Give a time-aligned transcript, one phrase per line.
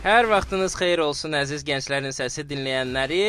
[0.00, 3.24] Hər vaxtınız xeyir olsun əziz gənclərin səsi dinləyənləri.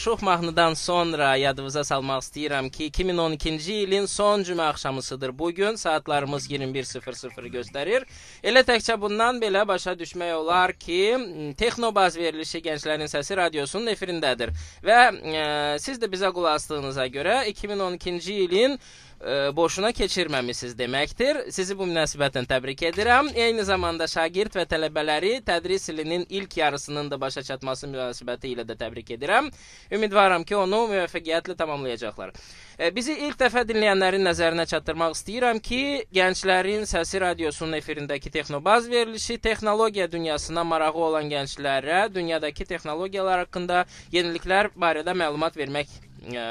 [0.00, 5.76] Şux mahnıdan sonra yadınıza salmaq istəyirəm ki, 2012-ci ilin son cümə axşamısıdır bu gün.
[5.76, 8.06] Saatlarımız 21:00 göstərir.
[8.42, 14.54] Elə təkcə bundan belə başa düşmək olar ki, Texnobaz verilişi Gənclərin Səsi radiosunun efirindədir.
[14.80, 15.44] Və e,
[15.78, 18.80] siz də bizə qulaq asdığınıza görə 2012-ci ilin
[19.20, 21.40] ə, boşuna keçirməmisiniz deməkdir.
[21.54, 23.30] Sizi bu münasibətlə təbrik edirəm.
[23.34, 28.78] Eyni zamanda şagird və tələbələri tədris ilinin ilk yarısının da başa çatması münasibəti ilə də
[28.78, 29.50] təbrik edirəm.
[29.92, 32.34] Ümidvaram ki, onu müvəffəqiyyətlə tamamlayacaqlar.
[32.78, 35.82] Ə, bizi ilk dəfə dinləyənlərin nəzərinə çatdırmaq istəyirəm ki,
[36.14, 44.70] Gənclərin Səsi radiosunun efirindəki Texnobaz verilişi texnologiya dünyasına marağı olan gənclərə dünyadakı texnologiyalar haqqında yeniliklər
[44.78, 46.46] barədə məlumat vermək ə,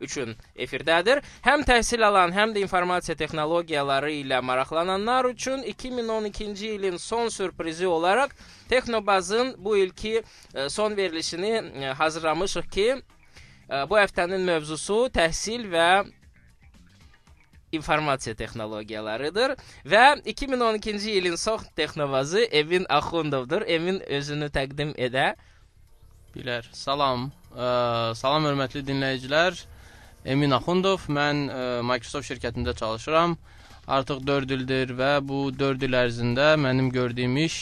[0.00, 1.22] üçün efirdədir.
[1.46, 8.34] Həm təhsil alan, həm də informasiya texnologiyaları ilə maraqlananlar üçün 2012-ci ilin son sürprizi olaraq
[8.68, 12.88] Texnobazın bu ilki ə, son verilişini ə, hazırlamışıq ki,
[13.68, 15.88] ə, bu həftənin mövzusu təhsil və
[17.76, 19.56] informasiya texnologiyalarıdır
[19.90, 23.62] və 2012-ci ilin son texnovazı Emin Axundovdur.
[23.66, 25.34] Emin özünü təqdim edə.
[26.36, 26.68] Bilər.
[26.72, 27.30] Salam.
[27.56, 29.56] Ə, salam hörmətli dinləyicilər.
[30.28, 31.06] Emin Axundov.
[31.08, 33.36] Mən ə, Microsoft şirkətində çalışıram.
[33.88, 37.56] Artıq 4 ildir və bu 4 il ərzində mənim gördüyüm iş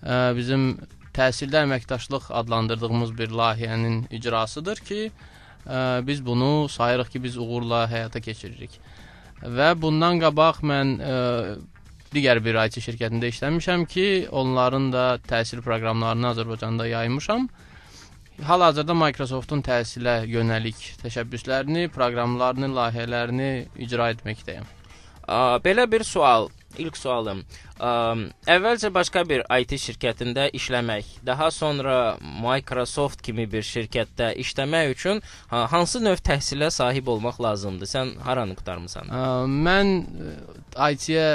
[0.00, 0.78] ə, bizim
[1.12, 5.00] təhsildə əməkdaşlıq adlandırdığımız bir layihənin icrasıdır ki,
[5.66, 8.80] ə, biz bunu sayırıq ki, biz uğurla həyata keçiririk.
[9.44, 11.16] Və bundan qabaq mən ə,
[12.14, 17.50] digər bir IT şirkətində işləmişəm ki, onların da təhsil proqramlarını Azərbaycanda yaymışam.
[18.46, 23.48] Hal-hazırda Microsoftun təhsilə yönəlik təşəbbüslərini, proqramlarını, layihələrini
[23.82, 24.68] icra etməkdəyəm.
[25.26, 26.46] Aa, belə bir sual,
[26.78, 27.40] ilk sualım.
[27.82, 28.14] Aa,
[28.54, 35.66] əvvəlcə başqa bir IT şirkətində işləmək, daha sonra Microsoft kimi bir şirkətdə işləmək üçün ha,
[35.74, 37.90] hansı növ təhsilə sahib olmaq lazımdır?
[37.90, 39.10] Sən haranı qurtarmısan?
[39.10, 40.32] Ə, mən ə,
[40.94, 41.28] IT-yə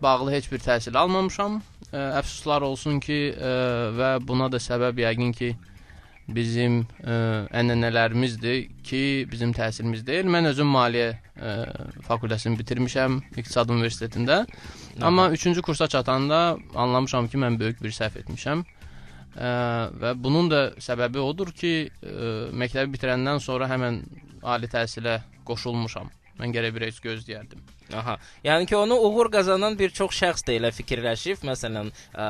[0.00, 1.60] bağlı heç bir təhsil almamışam.
[1.92, 3.56] Ə, əfsuslar olsun ki, ə,
[4.00, 5.54] və buna da səbəb yəqin ki,
[6.28, 7.16] bizim ə,
[7.54, 8.56] ənənələrimizdir
[8.86, 10.26] ki, bizim təhsilimiz deyil.
[10.32, 11.52] Mən özüm maliyyə ə,
[12.08, 14.42] fakültəsini bitirmişəm İqtisad Universitetində.
[15.00, 18.64] Amma 3-cü kursa çatanda anlamışam ki, mən böyük bir səhv etmişəm.
[19.36, 19.52] Ə,
[20.02, 24.02] və bunun da səbəbi odur ki, ə, məktəbi bitirəndən sonra həmən
[24.42, 26.10] ali təhsilə qoşulmuşam.
[26.40, 27.75] Mən gərək bir heç gözləyərdim.
[27.94, 28.16] Aha.
[28.44, 31.42] Yəni ki, onu uğur qazanan bir çox şəxs də elə fikirləşib.
[31.46, 32.26] Məsələn, ə,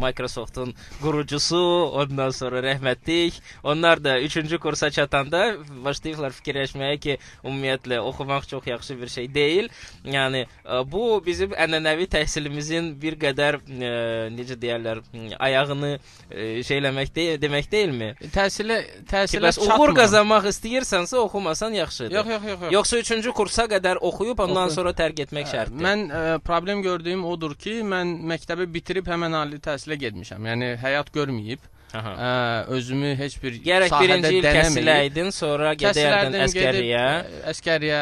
[0.00, 0.72] Microsoftun
[1.02, 1.60] qurucusu,
[2.00, 5.42] ondan sonra rəhmətlik, onlar da 3-cü kursa çatanda
[5.84, 9.68] başlayıblar fikirləşməyə ki, ümumiyyətlə oxumaq çox yaxşı bir şey deyil.
[10.04, 13.92] Yəni ə, bu bizim ənənəvi təhsilimizin bir qədər ə,
[14.32, 15.02] necə deyirlər,
[15.36, 18.12] ayağını ə, şeyləmək deyil, demək deyilmi?
[18.32, 22.16] Təhsilə təhsilə Bəs uğur qazanmaq istəyirsənsə oxumasan yaxşıdır.
[22.16, 22.72] Yox, yox, yox, yox.
[22.78, 24.78] Yoxsa 3-cü kursa qədər oxuyub ondan Oxu.
[24.80, 25.82] sonra tərk etmək şərtdir.
[25.82, 30.48] Mən ə, problem gördüyüm odur ki, mən məktəbi bitirib həmən ali təhsilə getmişəm.
[30.52, 31.68] Yəni həyat görməyib.
[31.92, 32.12] Aha.
[32.12, 32.28] Ə,
[32.72, 37.02] özümü heç bir Gərək sahədə birinci il təhsiləydin, sonra gedərdin əskəriyə.
[37.52, 37.98] əskəriyə,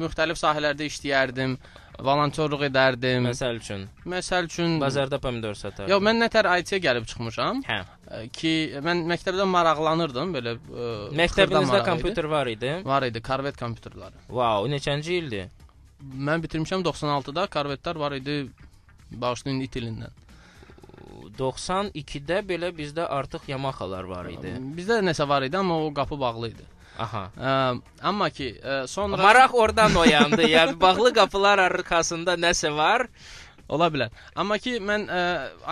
[0.00, 1.54] müxtəlif sahələrdə işləyərdim,
[2.02, 3.28] volontyorluq edərdim.
[3.28, 5.92] Məsəl üçün Məsəl üçün bazarda pomidor satardın.
[5.92, 7.80] Yox, mən nətər IT-yə gəlib çıxmışam Hə.
[8.32, 8.52] Ki,
[8.84, 12.70] mən məktəbdə maraqlanırdım belə ə, xırda Məktəbinizdə kompüter var idi?
[12.86, 14.22] var idi, Corvette kompüterləri.
[14.28, 15.50] Vau, neçənci ildir?
[15.98, 18.38] Mən bitirmişəm 96-da, Corvette-lər var idi
[19.10, 20.24] bağışlayın it ilindən.
[21.38, 24.54] 92-də belə bizdə artıq Yamahalar var idi.
[24.76, 26.66] Bizdə nəsə var idi, amma o qapı bağlı idi.
[26.98, 27.28] Aha.
[27.38, 27.50] Ə,
[28.10, 30.42] amma ki, ə, sonra Maraq oradan oyandı.
[30.56, 33.06] yəni bağlı qapılar arxasında nəsə var?
[33.68, 34.12] ola bilər.
[34.36, 35.22] Amma ki, mən ə,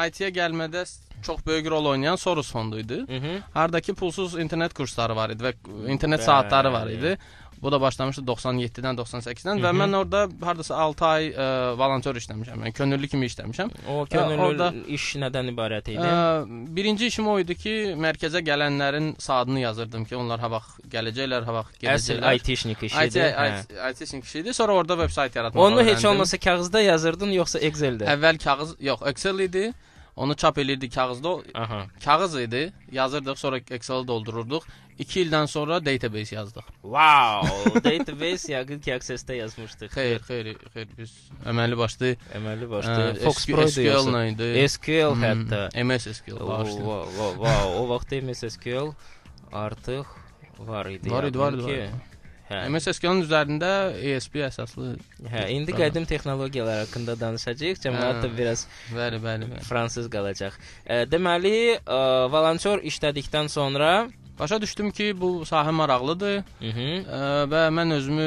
[0.06, 0.84] IT-yə gəlmədə
[1.26, 3.02] çox böyük rol oynayan Soros fondu idi.
[3.08, 3.40] Mhm.
[3.54, 5.54] Hardakı pulsuz internet kursları var idi və
[5.90, 6.24] internet Bəli.
[6.30, 7.18] saatları var idi.
[7.62, 11.46] Bu da başlamışdı 97-dən 98-dən və mən orada hardasa 6 ay ə,
[11.80, 12.60] volontyor işləmişəm.
[12.66, 13.70] Yəni könüllü kimi işləmişəm.
[13.88, 16.04] O könüllü orada- iş nədən ibarət idi?
[16.04, 16.44] Ə,
[16.76, 17.72] birinci işim o idi ki,
[18.04, 22.36] mərkəzə gələnlərin saatını yazırdım ki, onlar ha vaxt gələcəklər, ha vaxt Əsl gedəcəklər.
[22.42, 23.32] IT-şnik IT, işidir.
[23.40, 23.48] hə.
[23.64, 24.54] IT, IT işi idi.
[24.54, 26.08] Sonra orada veb-sayt yaratmağı Onu heç öyrəndim.
[26.12, 28.04] olmasa kağızda yazırdın yoxsa Excel-də?
[28.14, 29.72] əvvəl kağız, yox, Excel idi.
[30.16, 31.28] Onu çap elirdik kağızda.
[31.28, 31.86] o- Aha.
[32.04, 32.72] Kağız idi.
[32.92, 34.60] Yazırdıq, sonra Excel-i doldururduq.
[34.98, 36.64] 2 ildən sonra database yazdıq.
[36.82, 39.90] Wow, database yəqin ki Access-də yazmışdıq.
[39.92, 41.12] Xeyr, xeyr, xeyr biz
[41.44, 44.48] əməli başlı Əməli ə, başda Fox Pro SQL nə idi?
[44.68, 45.60] SQL Hmm, hətta.
[45.84, 46.38] MS SQL.
[46.40, 48.94] Wow, wow, wow, o vaxt MS SQL
[49.52, 50.06] artıq
[50.58, 51.10] var idi.
[51.10, 51.90] Var idi, var idi.
[52.50, 52.60] Hə.
[52.70, 54.92] MS SQL-ın üzərində ESP əsaslı.
[55.32, 55.80] Hə, indi Proqram.
[55.82, 57.80] qədim texnologiyalar haqqında danışacağıq.
[57.82, 58.36] Də Hə.
[58.38, 59.64] biraz Bəli, bəli, bəli.
[59.66, 60.52] fransız qalacaq.
[60.86, 61.98] E, deməli, e,
[62.30, 64.08] volontyor işlədikdən sonra
[64.38, 67.06] Başa düşdüm ki, bu sahə maraqlıdır Mhm.
[67.08, 68.26] ə, və mən özümü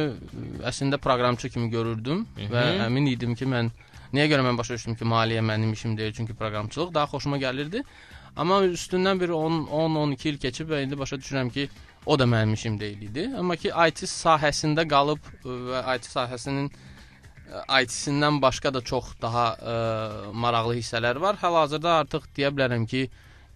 [0.66, 2.50] əslində proqramçı kimi görürdüm Mhm.
[2.52, 3.70] və əmin idim ki, mən
[4.14, 7.84] Nəyə görə mən başa düşdüm ki, maliyyə mənim işim deyil, çünki proqramçılıq daha xoşuma gəlirdi.
[8.36, 11.70] Amma üstündən bir 10 10-12 il keçib və indi başa düşürəm ki,
[12.06, 13.30] o da mənim işim deyil idi.
[13.38, 19.76] Amma ki IT sahəsində qalıb və IT sahəsinin ə, IT-sindən başqa da çox daha ə,
[20.34, 21.40] maraqlı hissələr var.
[21.42, 23.10] Hal-hazırda artıq deyə bilərəm ki,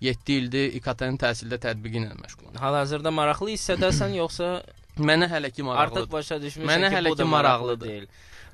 [0.04, 2.58] 7 ildir İKT-nin təhsildə tətbiqi ilə məşğulam.
[2.60, 4.50] Hal-hazırda maraqlı hissədəsən yoxsa
[5.00, 6.04] Mənə hələ ki maraqlıdır.
[6.04, 8.08] artıq başa düşmüsən ki, bu da maraqlı deyil.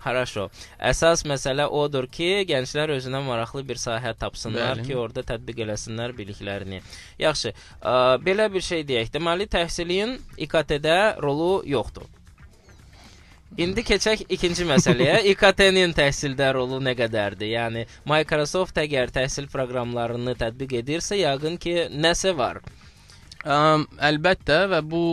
[0.04, 0.48] Haraşo.
[0.92, 4.88] Əsas məsələ odur ki, gənclər özünə maraqlı bir sahə tapsınlar Bəli.
[4.88, 6.80] ki, orada tətbiq eləsinlər biliklərini.
[7.20, 7.52] Yaxşı,
[7.82, 9.12] ə, belə bir şey deyək.
[9.16, 10.16] Deməli, təhsilin
[10.48, 12.08] İKT-də rolu yoxdur.
[13.58, 15.24] İndi keçək ikinci məsələyə.
[15.34, 17.50] İKT-nin təhsildə rolu nə qədərdir?
[17.56, 22.62] Yəni Microsoft əgər təhsil proqramlarını tətbiq edirsə, yəqin ki, nəsə var.
[23.44, 25.04] Əm, əlbəttə və bu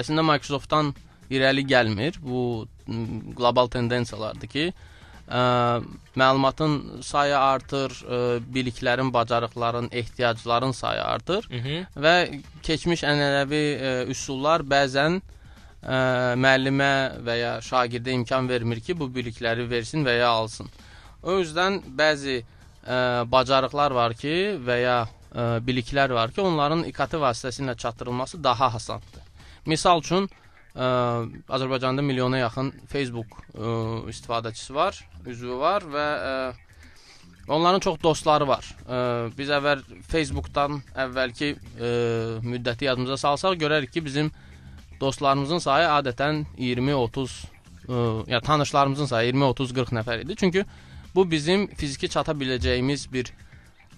[0.00, 0.94] əslində Microsoftdan
[1.30, 2.18] irəli gəlmir.
[2.22, 2.66] Bu
[3.36, 4.64] qlobal tendensiyalardır ki,
[5.28, 5.42] ə,
[6.20, 8.18] məlumatın sayı artır, ə,
[8.54, 11.86] biliklərin, bacarıqların, ehtiyacların sayı artır Mhm.
[11.96, 12.14] və
[12.62, 15.20] keçmiş ənənəvi ə, üsullar bəzən
[15.82, 16.92] ə, müəllimə
[17.24, 20.68] və ya şagirdə imkan vermir ki, bu bilikləri versin və ya alsın.
[21.22, 22.42] O yüzdən bəzi
[22.86, 24.98] ə, bacarıqlar var ki və ya
[25.32, 29.24] ə, biliklər var ki, onların İKT vasitəsilə çatdırılması daha asandır.
[29.66, 30.43] Misal üçün ə,
[30.74, 36.32] Azərbaycanda milyona yaxın Facebook ə, istifadəçisi var, üzvü var və ə,
[37.46, 38.66] onların çox dostları var.
[38.82, 38.98] Ə,
[39.38, 41.92] biz əvvəl Facebookdan əvvəlki ə,
[42.42, 44.32] müddəti yadımıza salsaq görərik ki, bizim
[45.00, 47.38] dostlarımızın sayı adətən 20-30
[47.86, 48.02] ə,
[48.34, 50.36] ya tanışlarımızın sayı 20-30-40 nəfər idi.
[50.36, 50.64] Çünki
[51.14, 53.30] bu bizim fiziki çata biləcəyimiz bir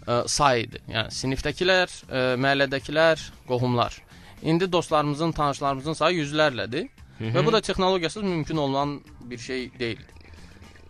[0.04, 0.84] ə, say idi.
[0.92, 3.96] Yəni sinifdəkilər, ə, məhəllədəkilər, qohumlar.
[4.42, 6.88] İndi dostlarımızın, tanışlarımızın sayı yüzlərlədir
[7.20, 10.02] və bu da texnologiyasız mümkün olan bir şey deyil.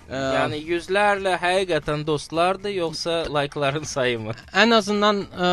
[0.07, 4.35] Ə, Yəni yüzlərlə həqiqətən dostlardır, yoxsa laykların sayımı?
[4.55, 5.49] ən azından ə,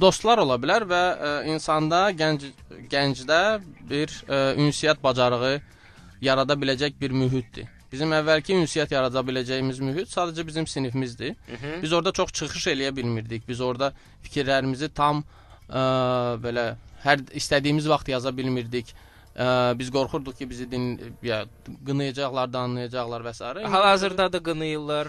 [0.00, 2.44] dostlar ola bilər və ə, insanda gənc
[2.92, 3.38] gəncdə
[3.90, 5.60] bir ə, ünsiyyət bacarığı
[6.20, 7.68] yarada biləcək bir mühitdir.
[7.92, 11.36] Bizim əvvəlki ünsiyyət yarada biləcəyimiz mühit sadəcə bizim sinifimizdir.
[11.48, 11.82] Mhm.
[11.82, 13.48] Biz orada çox çıxış eləyə bilmirdik.
[13.48, 13.92] Biz orada
[14.26, 15.24] fikirlərimizi tam
[15.68, 15.84] ə,
[16.44, 18.94] belə hər istədiyimiz vaxt yaza bilmirdik.
[19.34, 20.84] Ə, biz qorxurduq ki, bizi din
[21.22, 21.44] ya
[21.86, 23.44] qınayacaqlar, danlayacaqlar və s.
[23.74, 25.08] Hal-hazırda da qınayırlar.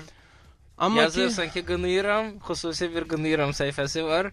[0.78, 4.32] Amma ki, Yazırsan ki, qınayıram, xüsusi bir qınayıram səhifəsi var.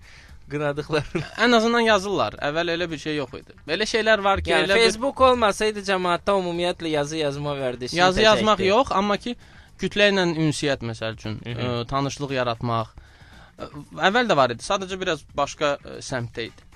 [0.51, 1.23] Qınadıqlarını.
[1.45, 2.35] ən azından yazırlar.
[2.49, 3.55] Əvvəl elə bir şey yox idi.
[3.69, 8.25] Belə şeylər var ki, Yəni elə bir Facebook olmasaydı cəmaətdə ümumiyyətlə yazı yazma vərdişi yazı
[8.27, 9.37] yazmaq yox, amma ki
[9.81, 11.63] kütlə ilə ünsiyyət məsəl üçün, Mhm.
[11.63, 13.71] ə, tanışlıq yaratmaq ə,
[14.11, 14.65] əvvəl də var idi.
[14.67, 16.69] Sadəcə biraz başqa ə, səmtdə idi.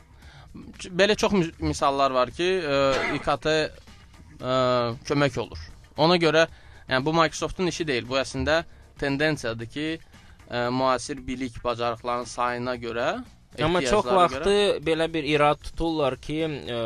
[0.91, 2.81] Belə çox mis- misallar var ki, ə,
[3.19, 3.47] İKT
[4.41, 4.57] ə,
[5.09, 5.63] kömək olur.
[5.97, 6.47] Ona görə,
[6.89, 8.09] yəni bu Microsoftun işi deyil.
[8.09, 8.65] Bu əslində
[9.01, 9.87] tendensiyadır ki,
[10.51, 13.09] ə, müasir bilik bacarıqlarının sayına görə
[13.63, 16.81] Amma çox vaxtı görə- belə bir irad tuturlar ki, ə,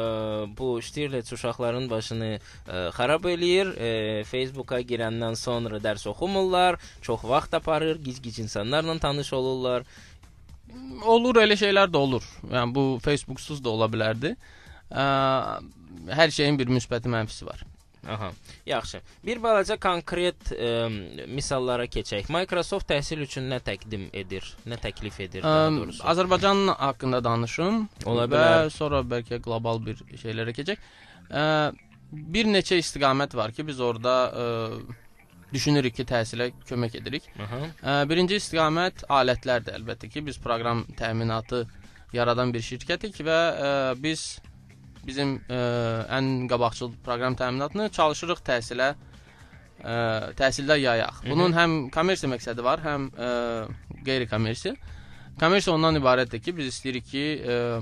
[0.59, 3.73] bu Stirlets uşaqların başını ə, xarab eləyir.
[3.75, 3.89] Ə,
[4.31, 9.83] Facebooka girəndən sonra dərs oxumurlar, çox vaxt aparır, gic-gic insanlarla tanış olurlar.
[11.07, 12.25] Olur elə şeylər də olur.
[12.51, 14.35] Yəni bu Facebooksuz da ola bilərdi.
[14.91, 15.05] Ə,
[16.17, 17.63] hər şeyin bir müsbəti mənfisi var.
[18.09, 18.31] Aha.
[18.67, 19.01] Yaxşı.
[19.27, 20.69] Bir balaca konkret ə,
[21.29, 22.31] misallara keçək.
[22.33, 26.01] Microsoft təhsil üçün nə təqdim edir, nə təklif edir daha Ə, doğrusu?
[26.09, 28.71] Azərbaycan haqqında danışım Ola və bilər.
[28.73, 30.81] sonra bəlkə qlobal bir şeylərə keçək.
[31.29, 31.45] Ə,
[32.11, 34.49] bir neçə istiqamət var ki, biz orada ə,
[35.53, 37.27] düşünürük ki, təhsilə kömək edirik.
[37.43, 38.05] Aha.
[38.11, 41.65] Birinci istiqamət alətlərdir əlbəttə ki, biz proqram təminatı
[42.15, 43.71] yaradan bir şirkətik və ə,
[44.03, 44.41] biz
[45.07, 45.61] bizim ə,
[46.19, 49.95] ən qabaqcıl proqram təminatını çalışırıq təhsilə ə,
[50.39, 51.23] təhsildə yayaq.
[51.31, 53.09] Bunun həm kommersiya məqsədi var, həm
[54.07, 54.77] qeyri-kommersiya.
[55.41, 57.81] Kommersiya ondan ibarətdir ki, biz istəyirik ki, ə,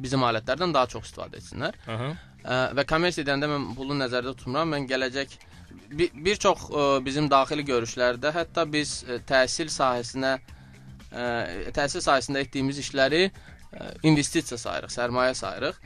[0.00, 1.76] bizim alətlərdən daha çox istifadə etsinlər.
[1.86, 2.10] Aha.
[2.40, 4.70] Ə, və kommersiya edəndə mən pulu nəzərdə tutmuram.
[4.72, 5.36] Mən gələcək
[5.90, 11.24] bir, çox ə, bizim daxili görüşlərdə hətta biz ə, təhsil sahəsinə ə,
[11.76, 13.30] təhsil sahəsində etdiyimiz işləri
[14.02, 15.76] investisiya sayırıq, sərmayə sayırıq.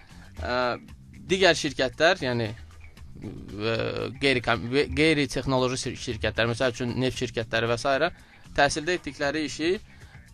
[1.29, 2.51] Digər şirkətlər, yəni
[4.21, 4.43] qeyri
[4.97, 8.11] qeyri texnoloji şir- şirkətlər, məsəl üçün neft şirkətləri və s.
[8.57, 9.71] təhsildə etdikləri işi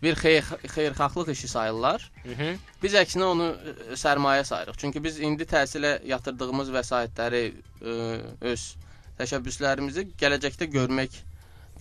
[0.01, 0.43] bir xeyir
[0.75, 2.11] xeyirxahlıq işi sayırlar.
[2.23, 2.55] Hı -hı.
[2.83, 3.47] Biz əksinə onu
[3.93, 4.77] sərmayə sayırıq.
[4.77, 7.43] Çünki biz indi təhsilə yatırdığımız vəsaitləri
[7.81, 8.75] ə, öz
[9.19, 11.19] təşəbbüslərimizi gələcəkdə görmək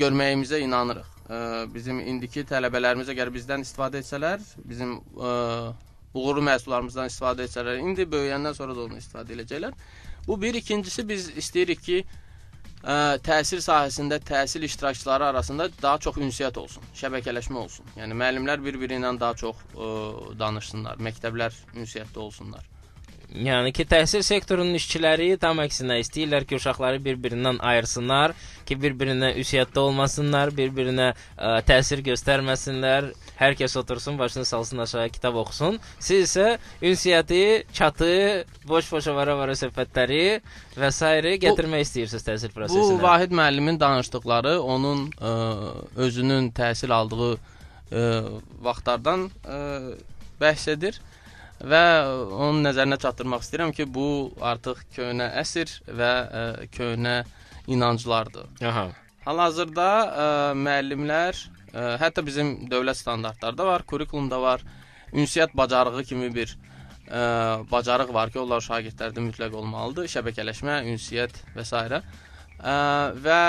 [0.01, 1.09] görməyimizə inanırıq.
[1.31, 1.39] Ə,
[1.75, 5.35] bizim indiki tələbələrimiz əgər bizdən istifadə etsələr, bizim ə,
[6.15, 9.77] uğurlu məhsullarımızdan istifadə etsələr, indi böyüyəndən sonra da onu istifadə edəcəklər.
[10.27, 12.01] Bu bir, ikincisi biz istəyirik ki,
[12.83, 12.97] ə,
[13.27, 17.95] təhsil sahəsində təhsil iştirakçıları arasında daha çox ünsiyyət olsun, şəbəkələşmə olsun.
[18.01, 19.95] Yəni müəllimlər bir-biri ilə daha çox ə,
[20.41, 22.67] danışsınlar, məktəblər ünsiyyətdə olsunlar.
[23.31, 28.33] Yəni ki, təhsil sektorunun işçiləri tam əksinə istəyirlər ki, uşaqları bir-birindən ayırsınlar,
[28.67, 33.13] ki, bir-birinə ünsiyyətdə olmasınlar, bir-birinə ə, təsir göstərməsinlər.
[33.39, 35.79] Hər kəs otursun, başını salsın aşağı, kitab oxusun.
[36.03, 38.11] Siz isə ünsiyyəti, çatı,
[38.67, 40.25] boş-boş avara-avara söhbətləri
[40.75, 41.13] və s.
[41.47, 42.99] gətirmək istəyirsiniz təhsil prosesinə.
[42.99, 45.37] Bu Vahid müəllimin danışdıqları onun ə,
[46.03, 48.05] özünün təhsil aldığı ə,
[48.67, 49.63] vaxtlardan ə,
[50.43, 50.99] bəhs edir
[51.61, 51.83] və
[52.33, 57.17] onun nəzərinə çatdırmaq istəyirəm ki, bu artıq köhnə əsr və ə, köhnə
[57.71, 58.49] inanclardır.
[58.64, 58.88] Aha.
[59.26, 61.40] Hal-hazırda ə, müəllimlər,
[61.73, 64.64] ə, hətta bizim dövlət standartlarında var, kurikulumda var,
[65.12, 70.09] ünsiyyət bacarığı kimi bir ə, bacarıq var ki, onlar şagirdlərdə mütləq olmalıdır.
[70.14, 71.85] Şəbəkələşmə, ünsiyyət və s.
[72.61, 72.75] Ə,
[73.21, 73.40] və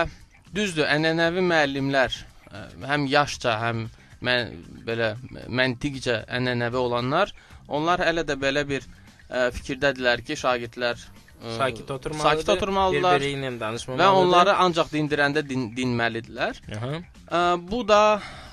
[0.52, 2.20] düzdür, ənənəvi müəllimlər
[2.52, 3.88] ə, həm yaşca, həm
[4.22, 4.52] mən
[4.86, 5.16] belə
[5.50, 7.32] məntiqcə ənənəvi olanlar,
[7.78, 12.30] onlar hələ də belə bir ə, fikirdədirlər ki, şagirdlər ə, sakit oturmalıdır.
[12.30, 14.06] sakit oturmalıdırlar Bir-biri ilə danışmamalıdır.
[14.06, 16.60] və onları ancaq dindirəndə din, dinməlidirlər.
[16.78, 16.92] Aha.
[17.32, 18.02] Ə, bu da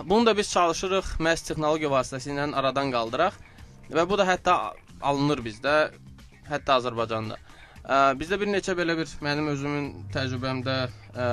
[0.04, 3.36] bunu da biz çalışırıq məhz texnologiya vasitəsilə aradan qaldıraq
[3.98, 4.54] və bu da hətta
[5.00, 5.74] alınır bizdə,
[6.50, 7.36] hətta Azərbaycanda.
[7.88, 10.78] Ə, bizdə bir neçə belə bir mənim özümün təcrübəmdə
[11.16, 11.28] ə,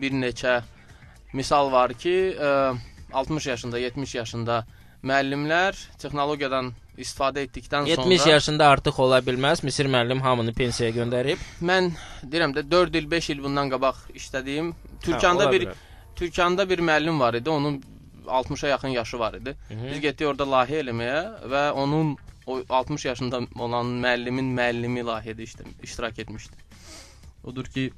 [0.00, 0.60] bir neçə
[1.36, 2.52] misal var ki, ə,
[3.12, 4.56] 60 yaşında, 70 yaşında
[5.06, 9.62] müəllimlər texnologiyadan istifadə etdikdən 70 sonra yaşında artıq ola bilməz.
[9.64, 11.42] Misir müəllim hamını pensiyaya göndərib.
[11.60, 11.90] mən
[12.22, 14.72] deyirəm də 4 il, 5 il bundan qabaq işlədiyim
[15.02, 15.82] Türkanda ola bir bilər.
[16.16, 17.50] Türkanda bir müəllim var idi.
[17.50, 17.82] Onun
[18.26, 19.56] 60-a yaxın yaşı var idi.
[19.68, 19.90] Hı -hı.
[19.90, 21.20] Biz getdik orada layihə eləməyə
[21.52, 26.56] və onun o 60 yaşında olan müəllimin müəllimi layihədə işlə, iştirak etmişdi.
[27.44, 27.92] Odur ki,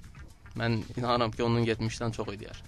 [0.57, 2.63] mən inanıram ki, onun 70-dən çox idi yaş.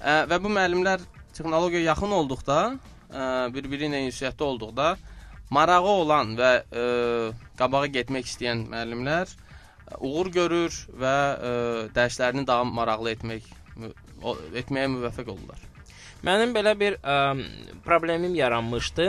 [0.00, 1.00] Ə, və bu müəllimlər
[1.32, 2.78] texnologiya yaxın olduqda,
[3.54, 4.96] bir-biri ilə ünsiyyətdə olduqda
[5.54, 6.84] marağı olan və ə,
[7.60, 11.16] qabağa getmək istəyən müəllimlər ə, uğur görür və
[11.50, 11.54] ə,
[11.96, 13.50] dərslərini daha maraqlı etmək
[14.22, 15.60] o- etməyə müvəffəq olurlar.
[16.26, 17.16] Mənim belə bir ə,
[17.86, 19.06] problemim yaranmışdı.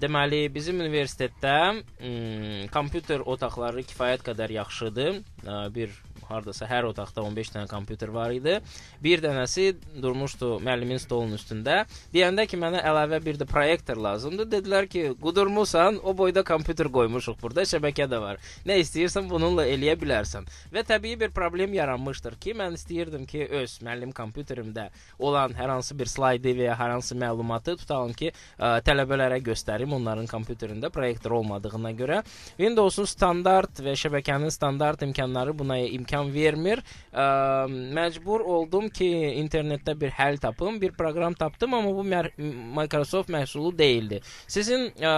[0.00, 5.18] Deməli, bizim universitetdə m, kompüter otaqları kifayət qədər yaxşıdır.
[5.44, 5.92] Ə, bir
[6.28, 8.58] hardasa hər otaqda 15 dənə kompüter var idi.
[9.02, 11.82] Bir dənəsi durmuşdu müəllimin stolunun üstündə.
[12.14, 14.50] Deyəndə ki, mənə əlavə bir də proyektor lazımdır.
[14.56, 18.40] Dedilər ki, qudurmusan, o boyda kompüter qoymuşuq burada, şəbəkə də var.
[18.68, 20.46] Nə istəyirsən bununla eləyə bilərsən.
[20.72, 25.96] Və təbii bir problem yaranmışdır ki, mən istəyirdim ki, öz müəllim kompüterimdə olan hər hansı
[25.98, 31.36] bir slaydı və ya hər hansı məlumatı tutalım ki, ə, tələbələrə göstərim onların kompüterində proyektor
[31.40, 32.22] olmadığına görə.
[32.56, 36.80] Windows-un standart və şəbəkənin standart imkanları buna imkan vermir.
[37.12, 37.24] Ə,
[37.96, 39.08] məcbur oldum ki,
[39.42, 42.04] internetdə bir həll tapım, bir proqram tapdım, amma bu
[42.76, 44.20] Microsoft məhsulu deyildi.
[44.48, 45.12] Sizin ə,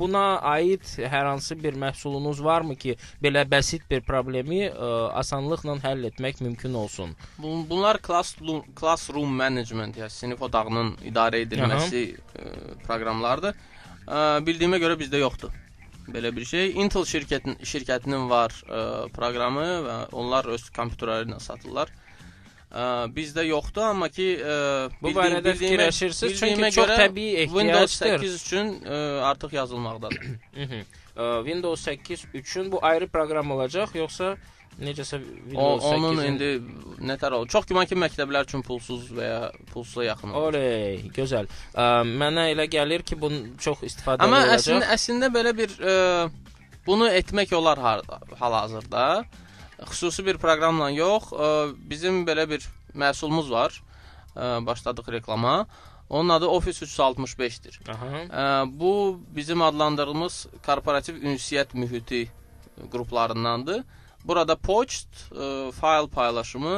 [0.00, 4.90] buna aid hər hansı bir məhsulunuz varmı ki, belə bəsit bir problemi ə,
[5.22, 7.16] asanlıqla həll etmək mümkün olsun?
[7.38, 13.54] Bu- Bunlar classroom, classroom management, yəni sinif otağının idarə edilməsi ə, proqramlardır.
[14.06, 15.50] Ə, bildiyimə görə bizdə yoxdur.
[16.14, 16.72] Belə bir şey.
[16.82, 21.92] Intel şirkətin şirkətinin var ə, proqramı və onlar öz kompüterləri ilə satırlar.
[22.70, 22.82] Ə,
[23.14, 24.54] bizdə yoxdur, amma ki ə,
[25.00, 28.26] Bu bildiyim- barədə fikirləşirsiniz, çünki çox təbii Windows ehtiyacdır.
[28.28, 28.98] 8 üçün ə,
[29.32, 30.30] artıq yazılmaqdadır.
[31.20, 34.36] Ə, Windows 8 üçün bu ayrı proqram olacaq, yoxsa
[34.80, 35.56] necəsə 8
[35.90, 36.50] onun indi
[37.04, 37.48] nətər olur?
[37.52, 39.40] Çox güman ki, məktəblər üçün pulsuz və ya
[39.72, 40.54] pulsuza yaxın olur.
[40.54, 41.50] Oley, gözəl.
[41.74, 44.56] Ə, mənə elə gəlir ki, bunun çox istifadəli Amma olacaq.
[44.60, 45.96] əslində əslində belə bir ə,
[46.86, 47.82] bunu etmək olar
[48.40, 49.04] hal-hazırda.
[49.90, 51.52] Xüsusi bir proqramla yox, ə,
[51.92, 53.76] bizim belə bir məhsulumuz var.
[54.34, 55.66] Ə, başladıq reklama.
[56.10, 57.80] Onun adı Office 365-dir.
[57.88, 58.64] Aha.
[58.66, 62.24] Bu bizim adlandırdığımız korporativ ünsiyyət mühiti
[62.90, 63.84] qruplarındandır.
[64.24, 66.76] Burada poçt, ə, fayl paylaşımı,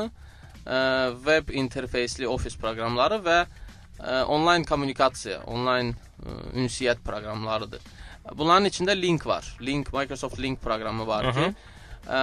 [0.63, 0.79] ə,
[1.27, 7.83] web interfeysli ofis proqramları və ə, onlayn kommunikasiya, onlayn ə, ünsiyyət proqramlarıdır.
[8.39, 9.47] Bunların içində Link var.
[9.61, 11.51] Link Microsoft Link proqramı var ki,
[12.07, 12.23] ə,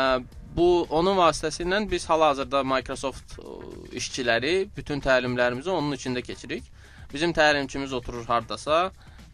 [0.56, 3.60] bu onun vasitəsilə biz hal-hazırda Microsoft ə,
[4.00, 6.64] işçiləri bütün təlimlərimizi onun içində keçirik.
[7.12, 8.86] Bizim təlimçimiz oturur hardasa,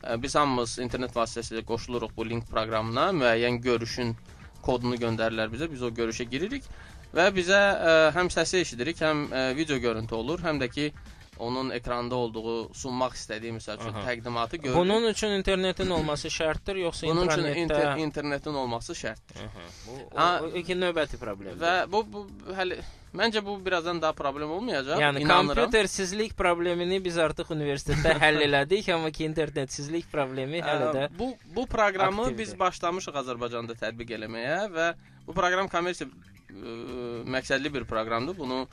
[0.02, 4.18] ə, biz hamımız internet vasitəsilə qoşuluruq bu link proqramına, müəyyən görüşün
[4.66, 6.68] kodunu göndərirlər bizə, biz o görüşə giririk
[7.16, 10.90] və bizə ə, həm səsi eşidirik, həm ə, video görüntü olur, həm də ki
[11.40, 14.04] onun ekranda olduğu sunmaq istədiyi məsəl üçün Aha.
[14.08, 14.78] təqdimatı görürük.
[14.78, 19.42] Bunun üçün internetin olması şərtdir, yoxsa Bunun üçün internetdə inter internetin olması şərtdir.
[19.44, 21.60] Aha, Bu Ha, o, o, iki növbəti problemdir.
[21.60, 22.80] Və bu, bu hələ
[23.20, 25.00] məncə bu birazdan daha problem olmayacaq.
[25.02, 25.66] Yəni inanıram.
[25.66, 31.68] kompütersizlik problemini biz artıq universitetdə həll elədik, amma ki internetsizlik problemi hələ də bu bu
[31.72, 32.40] proqramı aktivdir.
[32.44, 34.90] biz başlamışıq Azərbaycanda tətbiq eləməyə və
[35.28, 36.10] bu proqram kommersiya
[37.36, 38.38] məqsədli bir proqramdır.
[38.38, 38.66] Bunu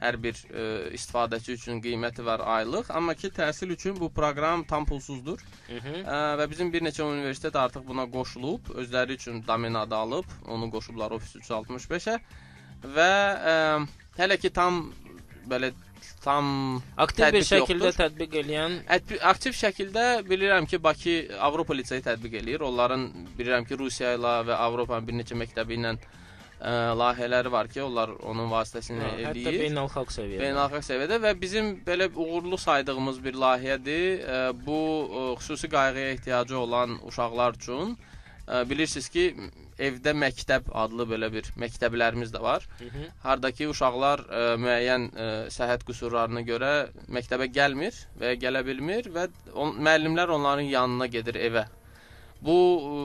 [0.00, 0.64] hər bir ə,
[0.96, 5.40] istifadəçi üçün qiyməti var aylıq, amma ki təhsil üçün bu proqram tam pulsuzdur.
[5.70, 6.02] Mhm.
[6.04, 10.70] Ə, və bizim bir neçə universitet artıq buna qoşulub, özləri üçün domen adı alıb, onu
[10.70, 12.18] qoşublar Office 365-ə
[12.82, 13.10] və
[13.54, 13.56] ə,
[14.18, 14.92] hələ ki tam
[15.48, 15.72] belə
[16.26, 18.02] tam aktiv bir şəkildə yoxdur.
[18.02, 22.64] tətbiq eləyən Ət- aktiv şəkildə bilirəm ki, Bakı Avropa liseyi tətbiq eləyir.
[22.66, 23.04] Onların
[23.38, 28.10] bilirəm ki, Rusiya ilə və Avropanın bir neçə məktəbi ilə ə, layihələri var ki, onlar
[28.26, 29.60] onun vasitəsilə hə, hətta eləyir.
[29.68, 30.42] beynəlxalq səviyyədə.
[30.42, 34.08] Beynəlxalq səviyyədə və bizim belə uğurlu saydığımız bir layihədir.
[34.26, 37.94] Ə, Bu ə, xüsusi qayğıya ehtiyacı olan uşaqlar üçün
[38.48, 39.28] ə, bilirsiniz ki,
[39.78, 42.64] evdə məktəb adlı belə bir məktəblərimiz də var.
[42.80, 43.08] Mhm.
[43.24, 46.72] Hardakı uşaqlar ə, müəyyən ə, səhhət qüsurlarına görə
[47.12, 51.66] məktəbə gəlmir və gələ bilmir və on, müəllimlər onların yanına gedir evə.
[52.40, 52.96] Bu ə,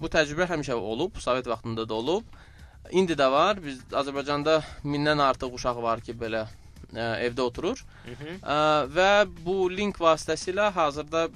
[0.00, 2.40] bu təcrübə həmişə olub, Sovet vaxtında da olub.
[2.90, 3.62] İndi də var.
[3.62, 6.46] Biz Azərbaycanda mindən artıq uşaq var ki, belə
[6.92, 7.82] ə, evdə oturur.
[8.06, 8.38] Mhm.
[8.42, 8.58] Ə,
[8.94, 9.10] və
[9.44, 11.28] bu link vasitəsilə hazırda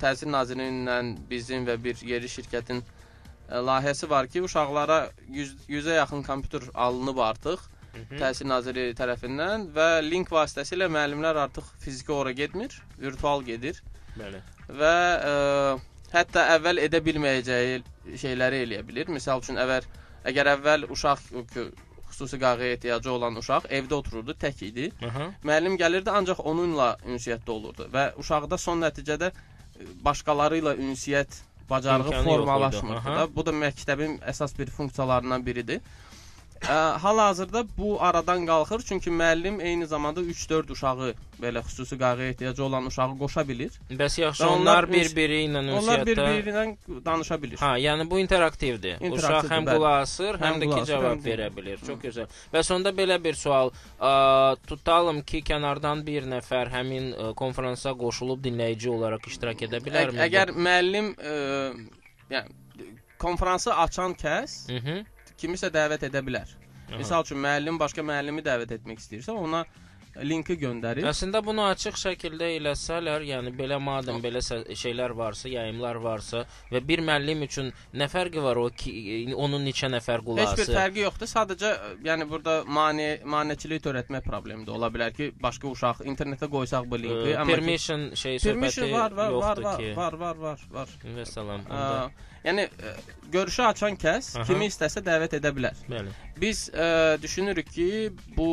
[0.00, 2.80] Təhsil Nazirliyindən bizim və bir yerli şirkətin
[3.50, 7.58] layihəsi var ki, uşaqlara 100 100-ə yaxın kompüter alınıb artıq
[7.96, 8.18] Mhm.
[8.20, 13.80] Təhsil Nazirliyi tərəfindən və link vasitəsilə müəllimlər artıq fiziki ora getmir, virtual gedir
[14.18, 14.42] Bəli.
[14.80, 14.92] və
[15.30, 15.32] ə,
[16.12, 17.80] hətta əvvəl edə bilməyəcəyi
[18.22, 19.10] şeyləri eləyə bilir.
[19.16, 19.88] Məsəl üçün əgər
[20.28, 21.24] əgər əvvəl uşaq
[22.10, 24.90] xüsusi qayğıya ehtiyacı olan uşaq evdə otururdu, tək idi.
[25.04, 25.30] Aha.
[25.44, 29.32] Müəllim gəlirdi, ancaq onunla ünsiyyətdə olurdu və uşaqda son nəticədə
[30.04, 33.28] başqaları ilə ünsiyyət bacarığı formalaşmırdı da.
[33.36, 35.80] Bu da məktəbin əsas bir funksiyalarından biridir.
[36.62, 42.64] Ə, Hal-hazırda bu aradan qalxır, çünki müəllim eyni zamanda 3-4 uşağı belə xüsusi qayğıya ehtiyacı
[42.64, 43.70] olan uşağı qoşa bilir.
[43.90, 47.58] Bəs yaxşı onlar onlar bir-biri ilə Onlar ünsiyyətdə bir-biri ilə danışa bilir.
[47.60, 48.96] Ha, yəni bu interaktivdir.
[48.96, 49.76] Uşaq İnteraktivdir, həm bəli.
[49.76, 51.78] qulaq asır, həm, Həm də ki cavab həm verə bilir.
[51.86, 52.26] Çox gözəl.
[52.54, 54.12] Və sonda belə bir sual, ə,
[54.66, 60.18] tutalım ki, kənardan bir nəfər həmin ə, konfransa qoşulub dinləyici olaraq iştirak edə bilərmi?
[60.26, 61.36] əgər müəllim ə,
[62.30, 62.48] yəni
[63.18, 65.04] konfransı açan kəs Mhm.
[65.40, 66.54] Kimisə dəvət edə bilər.
[66.86, 67.00] Aha.
[67.00, 69.64] Misal üçün müəllim başqa müəllimi dəvət etmək istəyirsə, ona
[70.24, 71.04] linki göndərir.
[71.10, 77.02] Əslində bunu açıq şəkildə eləsələr, yəni belə madəm belə şeylər varsa, yayımlar varsa və bir
[77.04, 78.94] müəllim üçün nə fərqi var o ki,
[79.34, 81.30] onun neçə nəfər Heç qulaq bir fərqi yoxdur.
[81.32, 81.72] Sadəcə
[82.06, 87.00] yəni burada mane maneçilik törətmə problemi də ola bilər ki, başqa uşaq internetə qoysaq bu
[87.02, 89.92] linki, Ə, amma ki, permission şey permission söhbəti var, var, var, yoxdur var, ki.
[89.96, 90.96] var, var, var, var.
[91.18, 91.66] Və salam.
[91.66, 92.32] Ə, Onda.
[92.46, 92.72] Yəni ə,
[93.34, 94.46] görüşü açan kəs Aha.
[94.48, 95.76] kimi istəsə dəvət edə bilər.
[95.90, 96.10] Bəli.
[96.40, 96.74] Biz ə,
[97.22, 97.88] düşünürük ki,
[98.36, 98.48] bu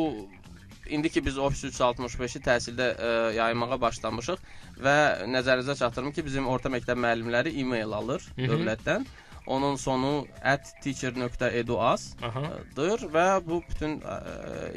[0.90, 4.38] indi ki biz Office 365-i təhsildə ə, yaymağa başlamışıq
[4.84, 4.96] və
[5.32, 8.50] nəzərinizə çatdırım ki, bizim orta məktəb müəllimləri e-mail alır Mhm.
[8.50, 9.02] dövlətdən.
[9.46, 10.26] Onun sonu
[10.82, 13.98] @teacher.edu.az-dır və bu bütün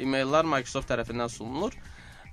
[0.03, 1.73] e-maillər Microsoft tərəfindən sunulur.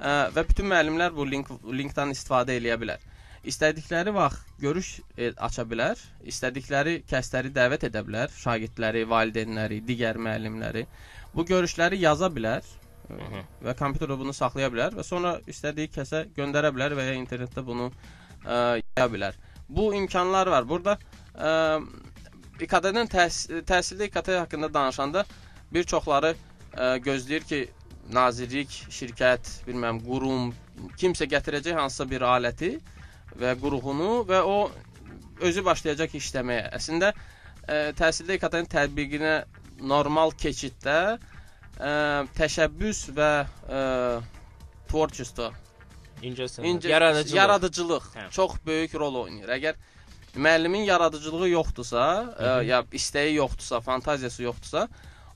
[0.00, 2.98] Ə, və bütün müəllimlər bu link linkdən istifadə eləyə bilər.
[3.44, 10.86] İstədikləri vaxt görüş e, aça bilər, istədikləri kəsləri dəvət edə bilər, şagirdləri, valideynləri, digər müəllimləri.
[11.34, 13.42] Bu görüşləri yaza bilər ə, Aha.
[13.66, 17.90] və kompüterdə bunu saxlaya bilər və sonra istədiyi kəsə göndərə bilər və ya internetdə bunu
[17.90, 19.36] ə, yaya bilər.
[19.68, 20.64] Bu imkanlar var.
[20.68, 20.96] Burada
[21.36, 21.82] ə,
[22.64, 25.26] İKT-dən təhs təhsildə İKT haqqında danışanda
[25.74, 27.62] bir çoxları ə, gözləyir ki,
[28.12, 30.52] nazirlik, şirkət, bilməm, qurum
[31.00, 32.74] kimsə gətirəcək hansısa bir aləti
[33.39, 34.57] və qurğunu və o
[35.45, 36.69] özü başlayacaq işləməyə.
[36.75, 39.33] Əslində ə, təhsildə İKT-nin tətbiqinə
[39.87, 41.91] normal keçiddə ə,
[42.35, 43.83] təşəbbüs və ə,
[44.89, 45.51] tворчество,
[46.19, 46.65] İncəsənət.
[46.67, 47.35] incə Yaradıcılıq.
[47.37, 48.23] yaradıcılıq Hə.
[48.35, 49.53] çox böyük rol oynayır.
[49.55, 49.77] Əgər
[50.35, 52.01] müəllimin yaradıcılığı yoxdursa,
[52.35, 52.65] ə, hı.
[52.67, 54.87] ya istəyi yoxdursa, fantaziyası yoxdursa,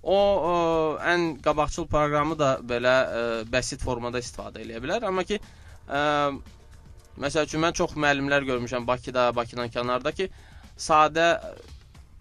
[0.03, 0.57] o ə,
[1.13, 5.07] ən qabaqcıl proqramı da belə ə, bəsit formada istifadə edə bilər.
[5.07, 5.39] Amma ki,
[5.87, 6.03] ə,
[7.22, 10.28] məsəl üçün mən çox müəllimlər görmüşəm Bakıda, Bakıdan kənarda ki,
[10.78, 11.28] sadə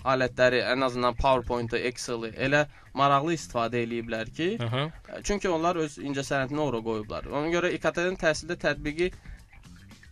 [0.08, 2.66] alətləri, ən azından PowerPoint-ı, Excel-i elə
[2.98, 4.86] maraqlı istifadə eləyiblər ki, Aha.
[5.28, 7.28] Çünki onlar öz incəsənətini ora qoyublar.
[7.34, 9.12] Ona görə İKT-nin təhsildə tətbiqi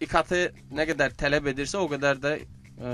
[0.05, 0.33] İKT
[0.75, 2.93] nə qədər tələb edirsə, o qədər də ə,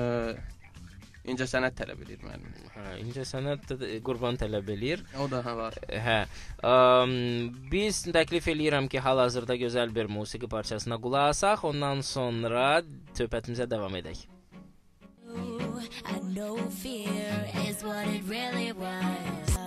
[1.30, 2.54] incəsənət tələb edir müəllim.
[2.74, 5.04] Hə, incəsənət də qurban tələb eləyir.
[5.22, 5.78] O da hə var.
[6.08, 6.18] Hə.
[6.66, 7.16] Əm,
[7.72, 12.82] biz təklif eləyirəm ki, hal-hazırda gözəl bir musiqi parçasına qulaq asaq, ondan sonra
[13.18, 14.26] söhbətimizə davam edək.
[15.32, 19.58] I know fear is what it really was.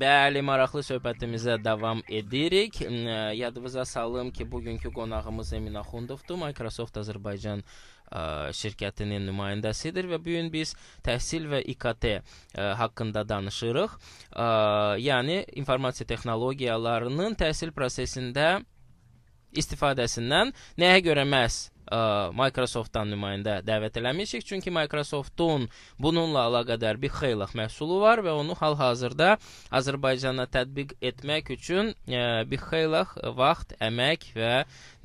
[0.00, 2.78] Bəli, maraqlı söhbətimizə davam edirik.
[2.86, 7.60] Ə, Yadınıza salım ki, bugünkü qonağımız Emin Axundovdur, Microsoft Azərbaycan
[8.10, 10.74] ə, şirkətinin nümayəndəsidir və bu gün biz
[11.06, 12.20] təhsil və İKT ə,
[12.80, 13.96] haqqında danışırıq.
[14.34, 14.48] Ə,
[15.00, 18.60] yəni informasiya texnologiyalarının təhsil prosesində
[19.56, 22.00] istifadəsindən nəyə görə məhz ə,
[22.38, 24.44] Microsoft-dan nümayəndə dəvət eləmişik.
[24.46, 25.66] Çünki Microsoft-un
[25.98, 29.36] bununla əlaqədar bir xeyli məhsulu var və onu hal-hazırda
[29.80, 33.04] Azərbaycana tətbiq etmək üçün ə, bir xeyli
[33.38, 34.54] vaxt, əmək və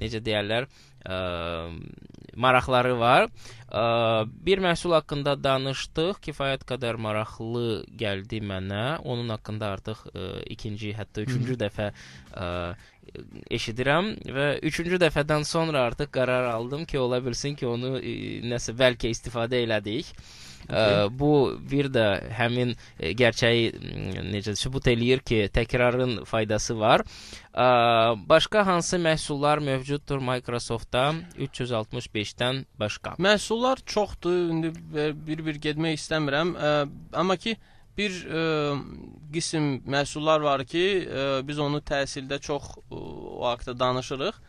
[0.02, 0.70] necə deyirlər,
[1.06, 1.20] ə,
[2.36, 3.28] maraqları var.
[3.70, 3.84] Ə,
[4.48, 9.00] bir məhsul haqqında danışdıq, kifayət qədər maraqlı gəldi mənə.
[9.04, 11.92] Onun haqqında artıq ə, ikinci, hətta üçüncü dəfə
[12.34, 12.50] ə,
[13.54, 18.18] eşidirəm və üçüncü dəfədən sonra artıq qərar aldım ki, ola bilsin ki, onu ə,
[18.52, 20.12] nəsə bəlkə istifadə elədik.
[20.70, 21.32] Ə, bu
[21.72, 22.06] bir də
[22.38, 23.72] həmin ə, gerçəyi
[24.32, 27.06] necə sübut eləyir ki, təkrarın faydası var.
[27.56, 33.16] Başqa hansı məhsullar mövcuddur Microsoftda 365-dən başqa?
[33.20, 34.50] Məhsullar çoxdur.
[34.52, 34.74] İndi
[35.28, 36.52] bir-bir getmək istəmirəm.
[37.14, 37.56] Amma ki
[37.98, 38.42] bir ə,
[39.34, 44.42] qism məhsullar var ki, ə, biz onu təhsildə çox ə, o haqqda danışırıq.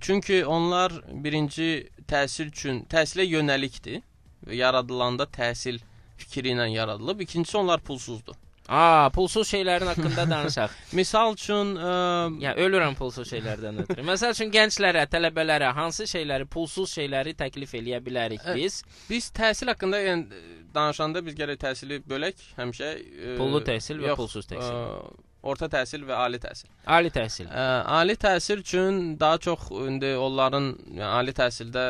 [0.00, 4.02] Çünki onlar birinci təhsil üçün təhsilə yönəlikdir.
[4.46, 5.80] Yaradılanda təhsil
[6.20, 7.20] fikri ilə yaradılıb.
[7.20, 8.34] İkincisi onlar pulsuzdur.
[8.70, 10.70] A, pulsuz şeylərin haqqında danışaq.
[10.92, 11.94] Misal üçün ə,
[12.42, 14.04] ya ölürəm pulsuz şeylərdən ötürü.
[14.06, 18.82] Məsəl üçün gənclərə, tələbələrə hansı şeyləri, pulsuz şeyləri təklif eləyə bilərik Ə, biz?
[19.10, 24.20] biz təhsil haqqında yəni danışanda biz gərək təhsili bölək həmişə ə, Pullu təhsil və yox,
[24.22, 24.70] pulsuz təhsil.
[24.70, 26.68] ə, orta təhsil və ali təhsil.
[26.90, 27.48] Ali təhsil.
[27.48, 27.64] Ə,
[27.98, 31.84] ali təhsil üçün daha çox indi onların yəni, ali təhsildə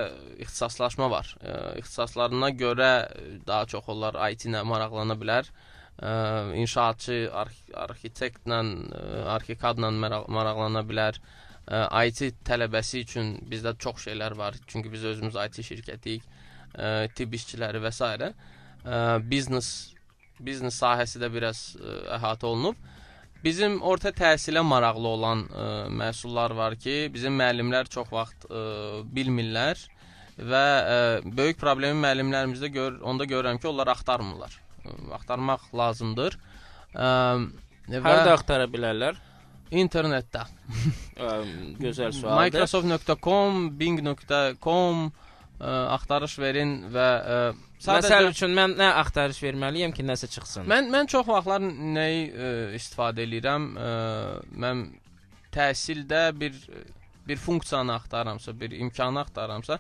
[0.45, 1.33] ixtisaslaşma var.
[1.41, 2.93] Ə, ixtisaslarına görə
[3.47, 5.51] daha çox onlar IT ilə maraqlana bilər.
[6.01, 6.13] Ə,
[6.63, 9.05] inşaatçı, arx arxitektlə, ə,
[9.37, 11.21] arxikadla maraq maraqlana bilər.
[11.67, 14.59] Ə, IT tələbəsi üçün bizdə çox şeylər var.
[14.67, 16.29] Çünki biz özümüz IT şirkətiyik.
[16.75, 18.15] Ə, tibb işçiləri və s.
[18.81, 19.71] Ə, biznes
[20.41, 22.79] biznes sahəsi də biraz ə, əhatə olunub.
[23.45, 29.81] Bizim orta təhsilə maraqlı olan ə, məhsullar var ki, bizim müəllimlər çox vaxt ə, bilmirlər
[30.37, 30.65] və
[30.97, 34.59] ə, böyük problemi müəllimlərimizdə gör, onda görürəm ki, onlar axtarmırlar.
[34.85, 36.37] Ə, axtarmaq lazımdır.
[36.93, 37.11] Ə,
[37.91, 39.27] və Harda axtara bilərlər?
[39.71, 41.27] internetdə Ə,
[41.85, 42.45] gözəl sualdır.
[42.45, 45.11] microsoft.com, bing.com
[45.61, 47.41] axtarış verin və ə,
[47.81, 50.67] Məsəl üçün mən nə axtarış verməliyəm ki, nəsə çıxsın?
[50.69, 53.71] Mən mən çox vaxtlar nəyi ə, istifadə edirəm?
[53.81, 53.93] Ə,
[54.65, 54.83] mən
[55.55, 56.53] təhsildə bir
[57.31, 59.79] bir funksiyanı axtarıramsa, bir imkanı axtarıramsa,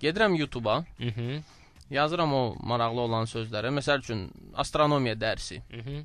[0.00, 1.42] gedirəm YouTube-a, Mhm.
[1.90, 3.68] yazıram o maraqlı olan sözləri.
[3.78, 5.60] Məsəl üçün astronomiya dərsi.
[5.70, 6.04] Mhm.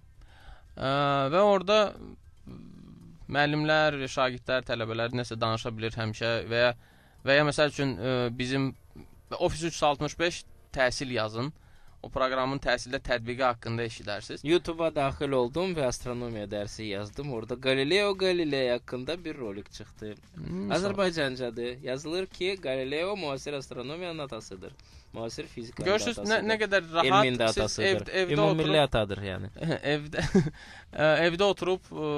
[0.78, 0.90] Ə,
[1.34, 1.94] və orada
[3.32, 6.72] müəllimlər, şagirdlər, tələbələr nəsə danışa bilər həmişə və ya
[7.26, 8.76] və ya məsəl üçün ə, bizim
[9.40, 11.54] Office 365 təhsil yazın.
[12.02, 14.42] O proqramın təhsildə tətbiqi haqqında eşidərsiniz.
[14.48, 17.30] YouTube-a daxil oldum və astronomiya dərsi yazdım.
[17.38, 20.16] Orada Galileo Galilei haqqında bir rolik çıxdı.
[20.36, 21.78] Hmm, Azərbaycancadır.
[21.84, 24.74] Yazılır ki, Galileo müasir astronomiyanın atasıdır.
[25.14, 27.88] Müasir fizikanın da Görürsüz nə, nə qədər Elmin rahat də siz atasıdır.
[27.88, 29.50] ev, evdə Ümumilli oturub atadır yəni.
[29.94, 32.12] evdə ə, evdə oturub ə,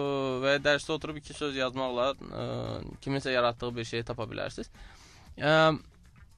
[0.44, 2.44] və ya dərsdə oturub iki söz yazmaqla ə,
[3.04, 4.70] kiminsə yaratdığı bir şeyi tapa bilərsiniz.
[5.42, 5.58] Ə,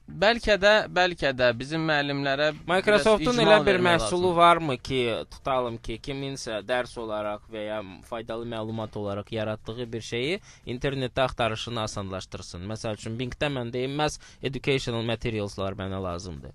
[0.06, 4.36] bəlkə də bəlkə də bizim müəllimlərə Microsoftun elə bir məhsulu lazımdır.
[4.36, 10.40] varmı ki, tutalım ki, kiminsə dərs olaraq və ya faydalı məlumat olaraq yaratdığı bir şeyi
[10.66, 12.66] internetdə axtarışını asanlaşdırsın.
[12.70, 16.54] Məsəl üçün Bing-də mən deyim, məhz educational materialslar mənə lazımdır.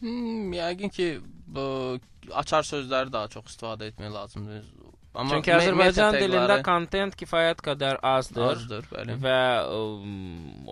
[0.00, 1.08] Hmm, yəqin ki,
[1.46, 1.98] bu
[2.32, 4.64] açar sözləri daha çox istifadə etmək lazımdır.
[5.14, 8.56] Amma Çünki Azərbaycan dilində kontent kifayət qədər azdır.
[8.56, 9.14] azdır, bəli.
[9.22, 9.76] Və ə,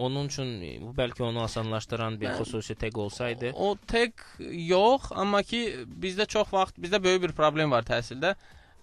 [0.06, 0.50] onun üçün
[0.98, 3.52] bəlkə onu asanlaşdıran bir Mən- xüsusi tag olsaydı.
[3.54, 8.34] O tek yox, amma ki bizdə çox vaxt bizdə böyük bir problem var təhsildə.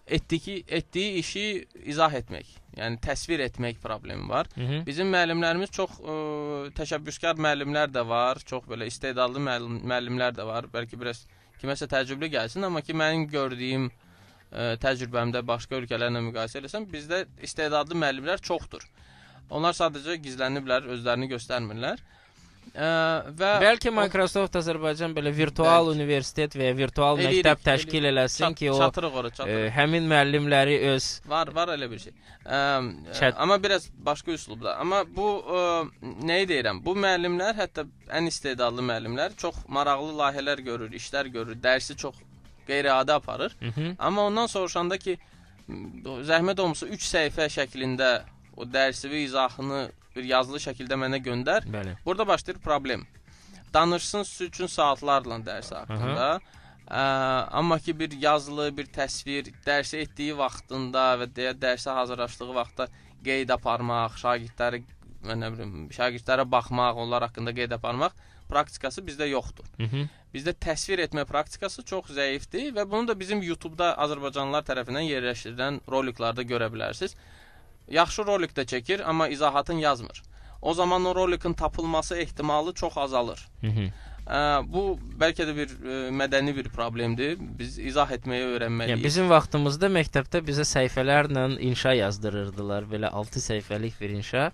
[0.08, 1.45] Etdiyi etdiyi işi
[1.91, 2.48] izah etmək,
[2.80, 4.48] yəni təsvir etmək problemi var.
[4.56, 4.86] Hı -hı.
[4.86, 10.72] Bizim müəllimlərimiz çox ə, təşəbbüskar müəllimlər də var, çox belə istedadlı müəllim, müəllimlər də var.
[10.74, 11.28] Bəlkə biraz
[11.62, 14.09] kiməsə təəccüblü gəlsin, amma ki mənim gördüyüm ə,
[14.51, 18.85] təcrübəmdə başqa ölkələrlə müqayisə etsəm, bizdə istedadlı müəllimlər çoxdur.
[19.49, 22.01] Onlar sadəcə gizləniblər, özlərini göstərmirlər.
[22.69, 22.89] Ə,
[23.33, 25.95] və Bəlkə Microsoft Azərbaycan belə virtual Bəlkə.
[25.95, 29.71] universitet və ya virtual Eləyirik, məktəb təşkil eləsin çat, ki, o çatırıq ora, e, çatırıq.
[29.73, 32.13] həmin müəllimləri öz Var, var elə bir şey.
[32.45, 32.59] Ə,
[33.17, 34.75] Çət- amma biraz başqa üslubda.
[34.77, 35.63] Amma bu ə,
[36.29, 36.83] nəyi deyirəm?
[36.85, 42.21] Bu müəllimlər, hətta ən istedadlı müəllimlər çox maraqlı layihələr görür, işlər görür, dərsi çox
[42.69, 43.55] qeyri-adi aparır.
[43.60, 43.95] Hı -hı.
[43.99, 45.17] Amma ondan soruşanda ki,
[46.32, 48.10] zəhmət olmasa 3 səhifə şəklində
[48.58, 49.82] o dərsi və izahını
[50.15, 51.67] bir yazılı şəkildə mənə göndər.
[51.69, 51.97] Bəli.
[52.05, 53.05] Burada başlayır problem.
[53.73, 56.29] Danışsın siz üçün saatlarla dərs haqqında.
[56.89, 57.01] Ə,
[57.60, 62.88] amma ki bir yazılı, bir təsvir, dərsə etdiyi vaxtında və deyə dərsə hazırlaşdığı vaxtda
[63.23, 64.82] qeyd aparmaq, şagirdləri
[65.29, 68.15] nə bilim, şagirdlərə baxmaq, onlar haqqında qeyd aparmaq
[68.49, 69.65] praktikası bizdə yoxdur.
[69.77, 70.07] Hı -hı.
[70.33, 76.41] Bizdə təsvir etmə praktikası çox zəifdir və bunu da bizim YouTube-da Azərbaycanlılar tərəfindən yerləşdirilən roliklarda
[76.41, 77.15] görə bilərsiniz.
[77.89, 80.21] Yaxşı rolik də çəkir, amma izahatını yazmır.
[80.62, 83.47] O zaman o rolikin tapılması ehtimalı çox azalır.
[83.62, 83.91] Hı -hı.
[84.29, 87.38] Ə, bu bəlkə də bir ə, mədəni bir problemdir.
[87.39, 88.91] Biz izah etməyi öyrənməliyik.
[88.93, 94.51] Yəni bizim vaxtımızda məktəbdə bizə səhifələrlə inşa yazdırırdılar, belə 6 səhifəlik bir inşa.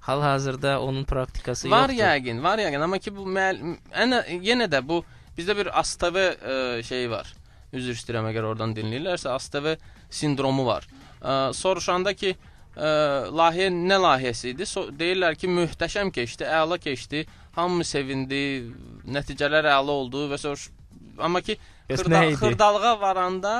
[0.00, 2.04] Hal-hazırda onun praktikası var yoxdur.
[2.04, 5.02] yəqin, var yəqin, amma ki bu ən yenə də bu
[5.36, 6.54] bizdə bir ASTV ə,
[6.86, 7.28] şeyi var.
[7.72, 9.74] Üzr istəyirəm əgər oradan dinləyirlərsə, ASTV
[10.10, 10.88] sindromu var.
[11.20, 12.32] Ə, soruşanda ki,
[12.76, 12.90] ə,
[13.28, 14.66] layihə nə layihəsi idi?
[14.66, 17.26] So deyirlər ki, möhtəşəm keçdi, əla keçdi,
[17.58, 18.42] hamı sevindi,
[19.04, 20.70] nəticələr əla oldu və soruş
[21.20, 21.58] amma ki
[21.90, 23.54] xırda, xırdalığa varanda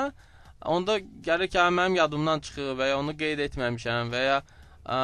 [0.65, 4.39] onda gəlir ki, mənim yadımdan çıxıb və ya onu qeyd etməmişəm və ya
[4.85, 5.01] ə,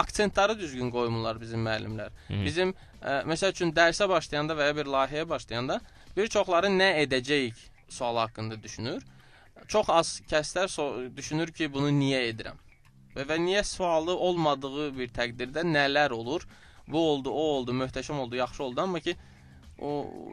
[0.00, 2.12] aksentləri düzgün qoymurlar bizim müəllimlər.
[2.28, 2.40] Hı.
[2.44, 5.80] Bizim ə, məsəl üçün dərsə başlayanda və ya bir layihəyə başlayanda
[6.16, 9.02] bir çoxları nə edəcəyik sualı haqqında düşünür.
[9.68, 12.58] Çox az kəslər so düşünür ki, bunu niyə edirəm?
[13.14, 16.46] Və, və niyə sualı olmadığı bir təqdirdə nələr olur?
[16.88, 19.16] Bu oldu, o oldu, möhtəşəm oldu, yaxşı oldu, amma ki
[19.82, 19.90] o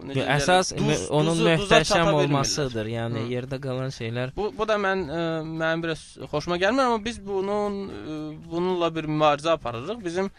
[0.07, 2.23] necə Əsas duz- onun duzu- möhtəşəm çata bilmirlər.
[2.25, 2.85] olmasıdır.
[2.97, 3.29] Yəni Hı.
[3.35, 4.35] yerdə qalan şeylər.
[4.37, 5.23] Bu bu da mən ə,
[5.61, 8.19] mənim biraz xoşuma gəlmir, amma biz bunun ə,
[8.51, 10.03] bununla bir mübarizə aparırıq.
[10.05, 10.29] Bizim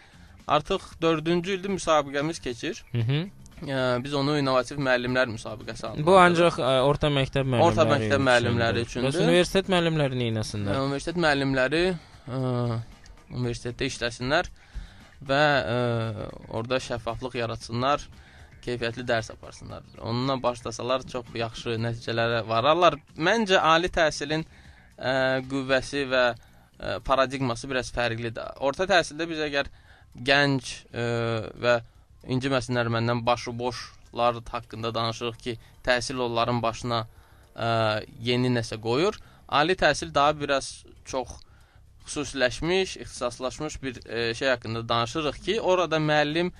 [0.48, 2.84] artıq 4-cü ildir müsabiqəmiz keçir.
[2.92, 3.20] Hı -hı.
[3.60, 6.06] Ə, biz onu innovativ müəllimlər müsabiqəsi adlandırırıq.
[6.06, 7.62] Bu ancaq ə, orta məktəb müəllimləri.
[7.66, 9.08] Orta məktəb müəllimləri üçündür.
[9.12, 10.78] Bəs universitet müəllimləri nə Ə, etsinlər?
[10.86, 11.82] universitet müəllimləri
[12.30, 12.80] ə,
[13.30, 14.48] universitetdə işləsinlər
[15.28, 15.42] və
[15.74, 15.76] ə,
[16.56, 18.00] orada şəffaflıq yaratsınlar,
[18.64, 19.84] keyfiyyətli dərs aparsınlar.
[20.00, 22.98] Onunla başlasalar çox yaxşı nəticələrə vararlar.
[23.16, 28.56] Məncə ali təhsilin ə, qüvvəsi və ə, paradigması biraz fərqlidir.
[28.60, 29.70] Orta təhsildə biz əgər
[30.26, 31.06] gənc ə,
[31.62, 31.80] və
[32.28, 37.70] inciməsinlər məndən başıboşlar haqqında danışırıq ki, təhsil onların başına ə,
[38.20, 39.16] yeni nəsə qoyur.
[39.48, 41.40] Ali təhsil daha biraz çox
[42.06, 46.52] xüsusiləşmiş, ixtisaslaşmış bir e, şey haqqında danışırıq ki, orada müəllim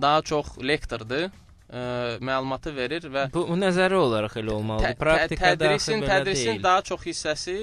[0.00, 1.30] daha çox lektordur,
[1.74, 1.82] e,
[2.24, 4.96] məlumatı verir və Bu, bu nəzəri olaraq elə olmalıdır.
[5.00, 6.62] Praktikada tədrisin, tədrisin deyil.
[6.62, 7.58] daha çox hissəsi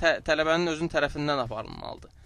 [0.00, 2.16] tə tələbənin özünün tərəfindən aparılmalıdır.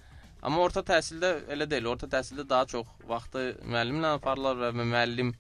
[0.47, 1.91] Amma orta təhsildə elə deyil.
[1.91, 5.35] Orta təhsildə daha çox vaxtı müəllimlə aparırlar və müəllim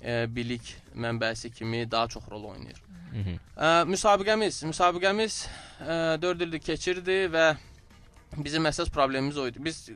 [0.00, 2.82] e, bilik mənbəsi kimi daha çox rol oynayır.
[3.12, 3.38] Hı -hı.
[3.56, 5.34] Ə, müsabiqəmiz, müsabiqəmiz
[5.80, 7.56] ə, 4 ildir keçirdi və
[8.36, 9.64] bizim əsas problemimiz o idi.
[9.64, 9.90] Biz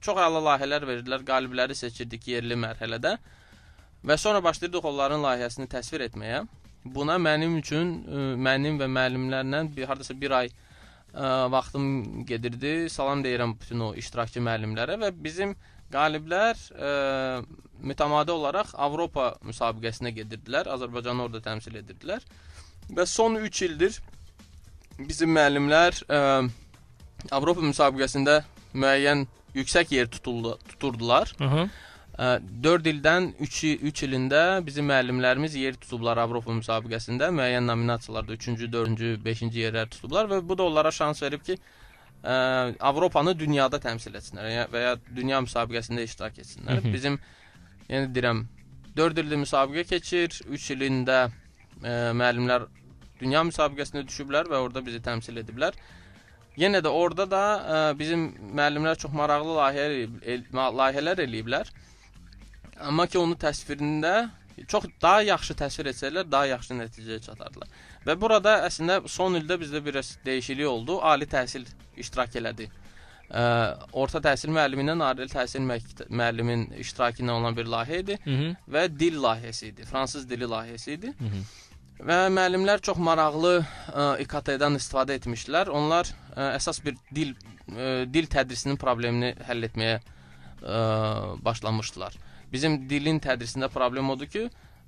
[0.00, 3.18] çox əla layihələr verdilər, qalibləri seçirdik yerli mərhələdə
[4.06, 6.42] və sonra başlayırdıq onların layihəsini təsvir etməyə.
[6.84, 10.54] Buna mənim üçün ə, mənim və müəllimlərlə bir hardasa 1 ay ə,
[11.52, 12.90] vaxtım gedirdi.
[12.90, 15.54] Salam deyirəm bütün o iştirakçı müəllimlərə və bizim
[15.92, 16.90] qaliblər ə,
[17.82, 20.70] mütəmadi olaraq Avropa müsabiqəsinə gedirdilər.
[20.74, 22.24] Azərbaycanı orada təmsil edirdilər.
[22.90, 24.00] Və son 3 ildir
[24.98, 26.20] bizim müəllimlər ə,
[27.30, 28.40] Avropa müsabiqəsində
[28.74, 31.32] müəyyən yüksək yer tutuldu, tuturdular.
[31.38, 31.68] Hı -hı.
[32.18, 39.12] 4 ildən 3 3 ilində bizim müəllimlərimiz yer tutublar Avropa müsabiqəsində, müəyyən nominasiyalarda 3-cü, 4-cü,
[39.24, 42.34] 5-ci yerlər tutublar və bu da onlara şans verib ki, ə,
[42.80, 46.82] Avropanı dünyada təmsil etsinlər və ya dünya müsabiqəsində iştirak etsinlər.
[46.82, 46.92] Hı hı.
[46.92, 47.18] Bizim
[47.88, 48.44] yəni deyirəm
[48.96, 52.68] 4 ildir müsabiqə keçir, 3 ilində ə, müəllimlər
[53.22, 55.78] dünya müsabiqəsinə düşüblər və orada bizi təmsil ediblər.
[56.60, 61.72] Yenə də orada da ə, bizim müəllimlər çox maraqlı layihələr el, layihələr eləyiblər.
[62.80, 64.30] Amma ki onu təsvirində
[64.68, 67.68] çox daha yaxşı təsvir etsələr, daha yaxşı nəticəyə çatardılar.
[68.06, 71.00] Və burada əslində son ildə bizdə biraz dəyişiklik oldu.
[71.00, 72.68] Ali təhsil iştirak elədi.
[73.32, 73.42] Ə,
[73.96, 78.56] orta təhsil müəllimi ilə ali təhsil müəllimin iştirakı ilə olan bir layihə idi Hı -hı.
[78.68, 79.84] və dil layihəsi idi.
[79.84, 81.14] Fransız dili layihəsi idi.
[81.18, 81.44] Hı -hı.
[82.08, 83.64] Və müəllimlər çox maraqlı
[84.24, 85.68] İKT-dən istifadə etmişdilər.
[85.68, 86.04] Onlar
[86.36, 87.34] ə, əsas bir dil
[87.68, 90.00] ə, dil tədrisinin problemini həll etməyə
[90.62, 92.12] ə, başlamışdılar.
[92.52, 94.42] Bizim dilin tədrisində problem odur ki,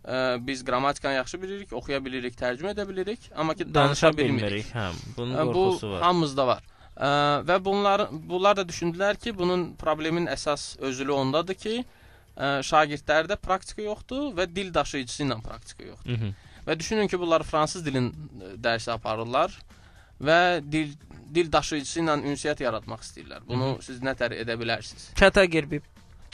[0.05, 4.51] ə, biz qrammatikanı yaxşı bilirik, oxuya bilirik, tərcümə edə bilirik, amma ki danışa, Danışa bilmirik.
[4.51, 4.73] bilmirik.
[4.75, 6.03] Hə, bunun Ə, Bu qorxusu var.
[6.03, 6.63] hamımızda var.
[6.95, 7.09] Ə,
[7.49, 11.85] və bunlar bunlar da düşündülər ki, bunun problemin əsas özülü ondadır ki,
[12.37, 16.11] ə, şagirdlərdə praktika yoxdur və dil daşıyıcısı ilə praktika yoxdur.
[16.19, 16.35] Mhm.
[16.67, 18.13] Və düşünün ki, bunlar fransız dilin
[18.65, 19.53] dərsi aparırlar
[20.23, 20.39] və
[20.73, 20.93] dil
[21.35, 23.41] dil daşıyıcısı ilə ünsiyyət yaratmaq istəyirlər.
[23.49, 25.09] Bunu siz nə tər edə bilərsiniz?
[25.19, 25.81] Çata girib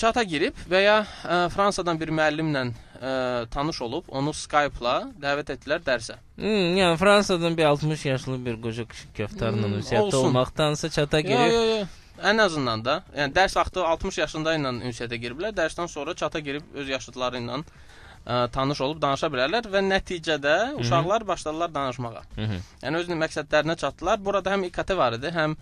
[0.01, 3.11] Çata girib və ya ə, Fransadan bir müəllimlə ə,
[3.53, 6.17] tanış olub, onu Skype-la dəvət etdilər dərsə.
[6.39, 8.87] Hmm, yəni Fransadan bir 60 yaşlı bir qoca
[9.19, 11.85] kəftarla Hmm, ünsiyyətdə olmaqdansa çata Yo, girib yo, yo.
[12.33, 16.81] Ən azından da, yəni dərs vaxtı 60 yaşında ilə ünsiyyətə giriblər, dərsdən sonra çata girib
[16.81, 22.29] öz yaşıdları ilə ə, tanış olub danışa bilərlər və nəticədə uşaqlar başladılar danışmağa.
[22.41, 22.61] Hı -hı.
[22.83, 24.25] Yəni öz məqsədlərinə çatdılar.
[24.25, 25.57] Burada həm İKT var idi, həm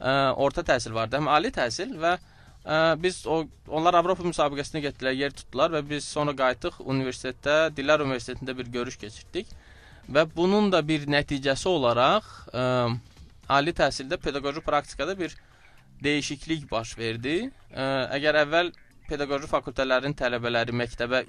[0.00, 2.39] ə, orta təhsil vardı, həm ali təhsil və ə,
[3.02, 8.54] biz o onlar Avropa müsabiqəsinə getdilər, yer tutdular və biz sonra qayıtdıq universitetdə, Dillər Universitetində
[8.58, 9.50] bir görüş keçirdik.
[10.10, 12.62] Və bunun da bir nəticəsi olaraq ə,
[13.48, 15.34] ali təhsildə pedaqoji praktikada bir
[16.02, 17.50] dəyişiklik baş verdi.
[17.70, 18.72] Ə, əgər əvvəl
[19.10, 21.24] pedaqoji fakültələrin tələbələri məktəbə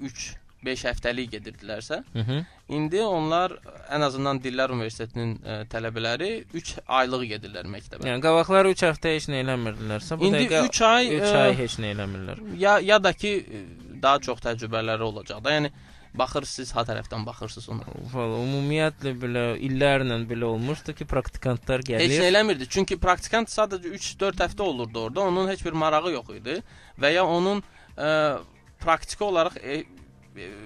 [0.62, 2.44] 3-5 həftəlik gedirdilərsə, Hı -hı.
[2.68, 3.52] İndi onlar
[3.90, 8.06] ən azından Dillər Universitetinin ə, tələbələri 3 aylıq gedirlər məktəbə.
[8.06, 11.56] Yəni qabaqlar 3 həftə heç nə eləmirdilərsə, bu İndi dəqiqə 3 ay 3 ə, ay
[11.58, 12.38] heç nə eləmirlər.
[12.58, 13.64] ya ya da ki ə,
[14.02, 15.50] daha çox təcrübələri olacaq da.
[15.50, 15.72] Yəni
[16.14, 17.84] baxırsınız ha tərəfdən baxırsınız ona.
[18.12, 22.26] Valla ümumiyyətlə belə illərlə belə olmuşdu ki, praktikantlar Heç nə gəlir.
[22.30, 22.68] eləmirdi.
[22.68, 25.20] Çünki praktikant sadəcə 3-4 həftə olurdu orada.
[25.20, 26.62] Onun heç bir marağı yox idi
[27.00, 27.62] və ya onun
[27.96, 28.38] ə,
[28.80, 29.84] praktiki olaraq e, e,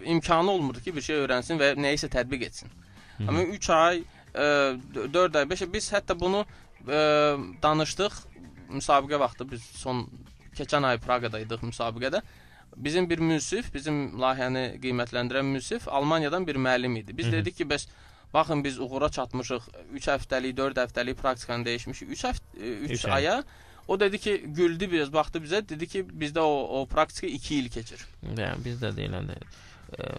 [0.05, 2.71] imkanı olmurdu ki, bir şey öyrənsin və nəyisə tətbiq etsin.
[3.19, 3.29] Hı -hı.
[3.29, 4.03] Amma 3 ay,
[4.35, 6.47] ə, 4 ay, 5 ay biz hətta bunu
[6.87, 6.99] ə,
[7.63, 8.15] danışdıq
[8.69, 10.07] müsabiqə vaxtı biz son
[10.57, 12.23] keçən ay Praqada idik müsabiqədə.
[12.77, 17.17] Bizim bir münsif, bizim layihəni qiymətləndirən münsif Almaniyadan bir müəllim idi.
[17.17, 17.33] Biz Hı -hı.
[17.33, 17.89] dedik ki, bəs
[18.35, 19.63] baxın biz uğura çatmışıq.
[19.93, 22.09] 3 həftəlik, 4 həftəlik praktikanı dəyişmişik.
[22.09, 23.43] 3 həftə 3 Üç ay.
[23.89, 27.69] O dedi ki, güldü biraz, baxdı bizə, dedi ki, bizdə o o praktika 2 il
[27.71, 28.03] keçir.
[28.27, 29.47] Yəni bizdə də elədir.
[29.97, 30.11] Ə,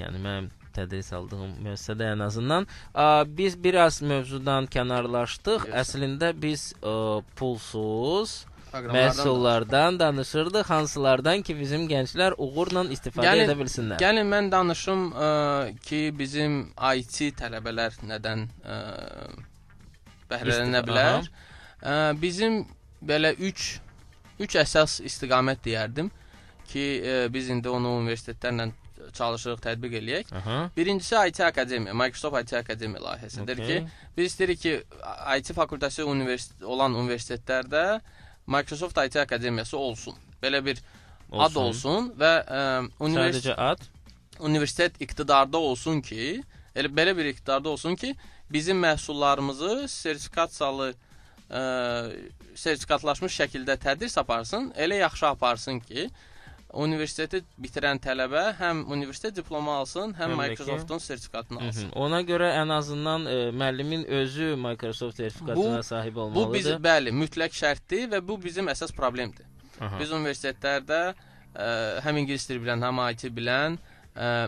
[0.00, 3.06] yəni mənim tədris aldığım müəssisədə ən azından ə,
[3.38, 5.68] biz biraz mövzudan kənarlaşdıq.
[5.70, 5.78] Yes.
[5.84, 8.44] Əslində biz ə, pulsuz
[8.76, 14.00] məhsullardan danışırdıq, hansılardan ki, bizim gənclər uğurla istifadə Yəni- edə bilsinlər.
[14.02, 15.28] Gəlin mən danışım ə,
[15.86, 16.58] ki, bizim
[16.96, 18.44] IT tələbələr nədən
[20.30, 21.30] bəhrələnə bilər.
[21.80, 22.64] Ə, bizim
[23.08, 23.68] belə 3
[24.40, 26.10] 3 əsas istiqamət deyərdim
[26.68, 28.72] ki, ə, biz indi onu universitetlərlə
[29.16, 30.30] çalışırıq, tətbiq eləyək.
[30.34, 30.58] Aha.
[30.76, 33.80] Birincisi IT Akademiya, Microsoft IT Akademiya layihəsidir okey.
[33.84, 34.72] ki, biz istəyirik ki,
[35.38, 37.84] IT fakültəsi universitet olan universitetlərdə
[38.50, 40.16] Microsoft IT Akademiyası olsun.
[40.42, 40.82] Belə bir
[41.32, 42.62] ad olsun və ə,
[43.02, 43.86] universitet Sadəcə ad.
[44.40, 46.40] universitet iqtidarda olsun ki,
[46.76, 48.14] elə belə bir iqtidarda olsun ki,
[48.52, 50.92] bizim məhsullarımızı sertifikasiyalı
[51.50, 51.62] ə,
[52.56, 56.10] sertifikatlaşmış şəkildə tədris aparsın, elə yaxşı aparsın ki,
[56.76, 61.68] universiteti bitirən tələbə həm universitet diplomu alsın, həm Həm də ki- Microsoftun sertifikatını Hı -hı.
[61.68, 61.90] alsın.
[61.92, 66.58] Ona görə ən azından ə, müəllimin özü Microsoft sertifikatına Bu- sahib Bu olmalıdır.
[66.58, 69.46] bizim bəli, mütləq şərtdir və bu bizim əsas problemdir.
[69.80, 69.98] Aha.
[70.00, 71.14] Biz universitetlərdə
[71.56, 73.78] ə, həm ingilis dili bilən, həm IT bilən ə,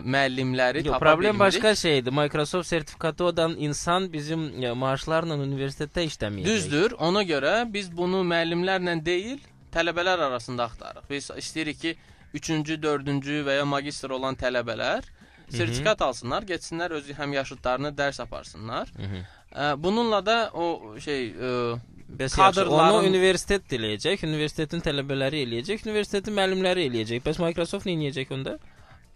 [0.05, 1.39] müəllimləri Yox, tapa problem bilmirik.
[1.39, 2.11] başqa şeydir.
[2.11, 6.45] Microsoft sertifikatı olan insan bizim ya, maaşlarla universitetdə işləməyəcək.
[6.45, 6.95] Düzdür.
[6.99, 9.39] Ona görə biz bunu müəllimlərlə deyil,
[9.73, 11.09] tələbələr arasında axtarırıq.
[11.09, 11.95] Biz istəyirik ki,
[12.33, 15.05] 3-cü, 4-cü və ya magistr olan tələbələr
[15.49, 18.89] sertifikat alsınlar, getsinlər öz həm yaşıdlarını dərs aparsınlar.
[18.97, 19.21] Hı -hı.
[19.55, 21.79] Ə, bununla da o şey ə,
[22.17, 27.21] Bəs Kadrların- onu universitet eləyəcək, universitetin tələbələri eləyəcək, universitetin müəllimləri eləyəcək.
[27.21, 28.57] Bəs Microsoft nə edəcək onda?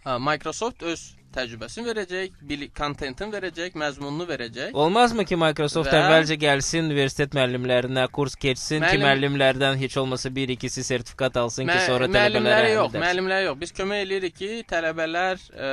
[0.06, 4.76] Ə, Microsoft öz təcrübəsini verəcək, bili kontentini verəcək, məzmununu verəcək.
[4.78, 10.30] Olmazmı ki Microsoft Və- əvvəlcə gəlsin universitet müəllimlərinə kurs keçsin ki, Müəllim- müəllimlərdən heç olmasa
[10.30, 13.58] 1-2-si sertifikat alsın ki, Mə- sonra müəllimləri tələbələrə yox, müəllimləri yox.
[13.66, 15.72] Biz kömək eləyirik ki, tələbələr ə,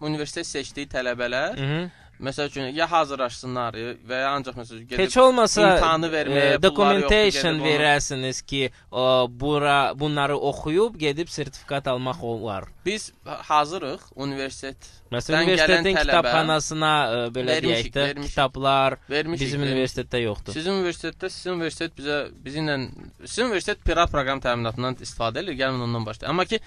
[0.00, 1.90] universitet seçdiyi tələbələr Hı -hı.
[2.22, 3.74] Məsəl üçün ya hazırlaşsınlar
[4.08, 9.26] və ya ancaq məsəl gedib Heç olmasa imtahanı verməyə e, documentation yoxdur, verəsiniz ki, o,
[9.28, 12.64] bura bunları oxuyub gedib sertifikat almaq olar.
[12.86, 14.76] biz hazırıq universitet
[15.12, 18.30] Məsələn, universitetin tələbə- kitabxanasına e, belə Vermişik, deyək də, vermişik.
[18.30, 19.46] kitablar vermişik.
[19.46, 19.78] bizim vermişik.
[19.78, 20.52] universitetdə yoxdur.
[20.52, 22.78] Sizin universitetdə sizin universitet bizə bizimlə
[23.24, 25.58] sizin universitet pirat proqram təminatından istifadə edir.
[25.58, 26.30] Gəlin ondan başlayaq.
[26.30, 26.60] Amma ki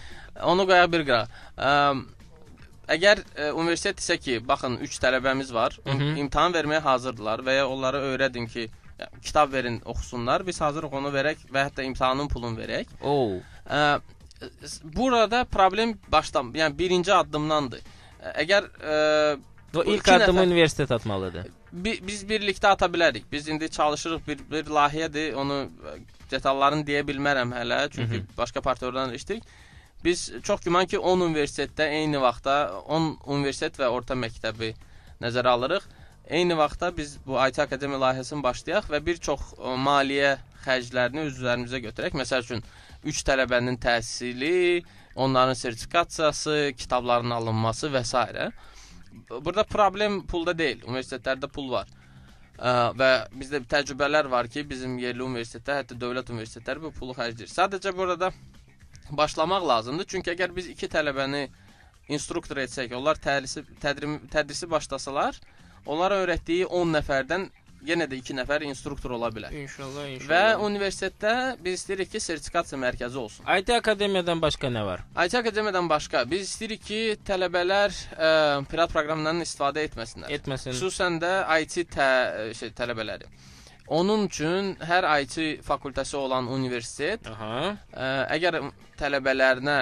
[0.43, 1.27] onu qoyaq bir qıra.
[2.87, 6.17] Ə, əgər e, universitet desə ki, baxın 3 tələbəmiz var, Hı -hı.
[6.19, 8.69] imtahan verməyə hazırdılar və ya onlara öyrədin ki,
[9.21, 10.47] kitab verin, oxusunlar.
[10.47, 12.85] Biz hazırıq onu verək və hətta imtahanın pulunu verək.
[13.01, 13.39] Oo.
[13.69, 13.99] Ə,
[14.83, 17.79] burada problem başdan, yəni birinci addımdandır.
[18.23, 19.37] Ə, Əgər ə,
[19.75, 21.45] O Bu ilk addımı nəfər- universitet atmalıdır.
[21.71, 23.23] bi, biz birlikdə ata bilərik.
[23.31, 25.33] Biz indi çalışırıq bir bir layihədir.
[25.35, 25.99] Onu ə,
[26.31, 28.37] detallarını deyə bilmərəm hələ, çünki Hı hı.
[28.37, 29.43] başqa partnyorlarla işləyirik.
[30.03, 34.73] Biz çox güman ki 10 universitetdə eyni vaxtda 10 universitet və orta məktəbi
[35.23, 35.87] nəzərə alırıq.
[36.27, 40.35] Eyni vaxtda biz bu IT Akademiya layihəsini başlayaq və bir çox ə, maliyyə
[40.65, 42.17] xərclərini öz üzərimizə götürək.
[42.19, 42.63] Məsəl üçün
[43.07, 44.83] 3 tələbənin təhsili,
[45.15, 48.51] onların sertifikasiyası, kitabların alınması və s.
[49.31, 50.83] Burada problem pulda deyil.
[50.85, 51.89] Universitetlərdə pul var.
[52.57, 57.49] Ə, və bizdə təcrübələr var ki, bizim yerli universitetlər, hətta dövlət universitetləri bu pulu xərcləyir.
[57.49, 58.31] Sadəcə burada
[59.11, 60.05] başlamaq lazımdır.
[60.13, 61.47] Çünki əgər biz 2 tələbəni
[62.09, 65.39] instruktor etsək, onlar tədrisi tədrim, tədrisi başlasalar,
[65.85, 67.49] onlara öyrətdiyi 10 nəfərdən
[67.87, 69.53] yenə də 2 nəfər instruktor ola bilər.
[69.53, 71.33] İnşallah, Və universitetdə
[71.63, 73.45] biz istəyirik ki, sertifikasiya mərkəzi olsun.
[73.59, 75.03] IT Akademiyadan başqa nə var?
[75.25, 78.31] IT Akademiyadan başqa biz istəyirik ki, tələbələr ə,
[78.71, 80.33] pirat proqramlarından istifadə etməsinlər.
[80.39, 80.73] Etməsin.
[80.73, 82.09] Xüsusən də IT tə,
[82.57, 83.29] şey tələbələri.
[83.87, 87.77] Onun üçün hər IT fakültəsi olan universitet Aha.
[87.93, 88.57] ə, əgər
[88.99, 89.77] tələbələrinə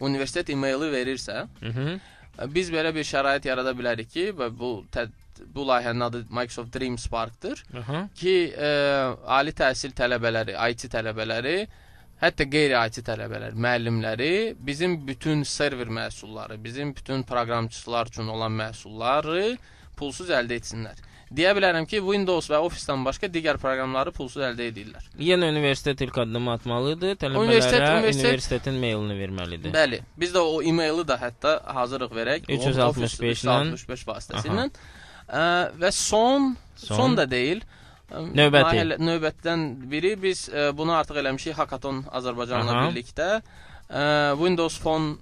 [0.00, 2.00] universitet e-maili verirsə, Mhm.
[2.38, 4.84] ə, biz belə bir şərait yarada bilərik ki, bu
[5.54, 7.62] bu layihənin adı Microsoft Dream Spark-dır
[8.14, 11.66] ki, ə, ali təhsil tələbələri, IT tələbələri,
[12.20, 19.56] hətta qeyri-IT tələbələr, müəllimləri bizim bütün server məhsulları, bizim bütün proqramçılar üçün olan məhsulları
[19.96, 21.00] pulsuz əldə etsinlər.
[21.30, 25.04] Deyə bilərəm ki, Windows və Office-dan başqa digər proqramları pulsuz əldə edirlər.
[25.22, 27.12] Yenə universitet ilk addımı atmalıdır.
[27.22, 29.72] Tələbələrə Universitet- universitet, universitet- universitetin mailini verməlidir.
[29.76, 32.48] Bəli, biz də o e-maili də hətta hazırıq verək.
[32.50, 33.58] 365 ilə.
[33.76, 34.64] 365 vasitəsilə.
[35.30, 35.44] Ə,
[35.78, 36.96] və son, Son?
[36.96, 37.62] son da deyil.
[38.10, 38.64] Növbəti.
[38.66, 39.60] layihələ- Növbətdən
[39.90, 42.88] biri biz ə, bunu artıq eləmişik Hackathon Azərbaycanla Aha.
[42.90, 43.28] birlikdə.
[43.86, 45.14] Ə, Windows Phone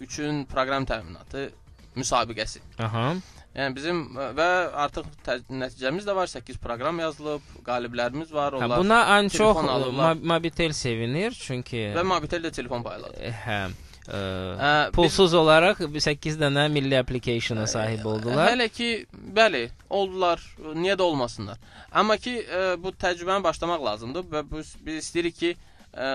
[0.00, 1.52] üçün proqram təminatı
[1.94, 2.58] müsabiqəsi.
[2.82, 3.14] Aha.
[3.52, 4.48] Yəni bizim ə, və
[4.86, 5.08] artıq
[5.52, 6.26] nəticəmiz də var.
[6.30, 8.54] 8 proqram yazılıb, qaliblərimiz var.
[8.56, 13.18] Hə, Onlar buna ən çox e, Mobitel sevinir çünki və Mobitel də telefon payladı.
[13.20, 18.48] e, hə e, Ə, biz- pulsuz olaraq 8 dənə milli application-a sahib oldular.
[18.54, 18.88] Hələ ki,
[19.36, 20.40] bəli, oldular.
[20.74, 21.60] Niyə də olmasınlar?
[21.92, 25.71] Amma ki, ə, bu təcrübəni başlamaq lazımdır və biz, biz istəyirik ki, ə,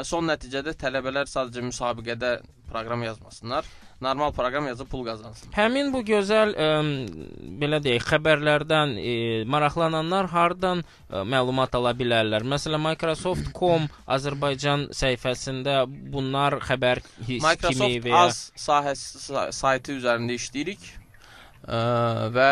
[0.07, 2.31] son nəticədə tələbələr sadəcə müsabiqədə
[2.67, 3.67] proqram yazmasınlar.
[4.03, 5.49] Normal proqram yazıb pul qazansın.
[5.55, 6.65] Həmin bu gözəl ə,
[7.61, 9.13] belə deyək, xəbərlərdən ə,
[9.49, 12.45] maraqlananlar hardan ə, məlumat ala bilərlər?
[12.45, 19.97] Məsələn, Microsoft.com Azərbaycan səhifəsində bunlar xəbər his kimi Microsoft və ya az sahəsi sa- saytı
[19.97, 20.83] üzərində işləyirik.
[21.67, 21.79] Ə,
[22.35, 22.51] və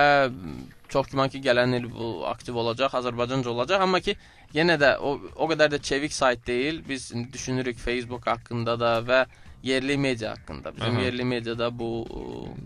[0.91, 4.17] çox güman ki, gələn il bu aktiv olacaq, Azərbaycanca olacaq, amma ki,
[4.55, 6.83] yenə də o o qədər də çevik sayt deyil.
[6.89, 9.25] Biz düşünürük Facebook haqqında da və
[9.65, 10.75] yerli media haqqında.
[10.75, 11.01] Bizim Aha.
[11.01, 12.05] yerli mediada bu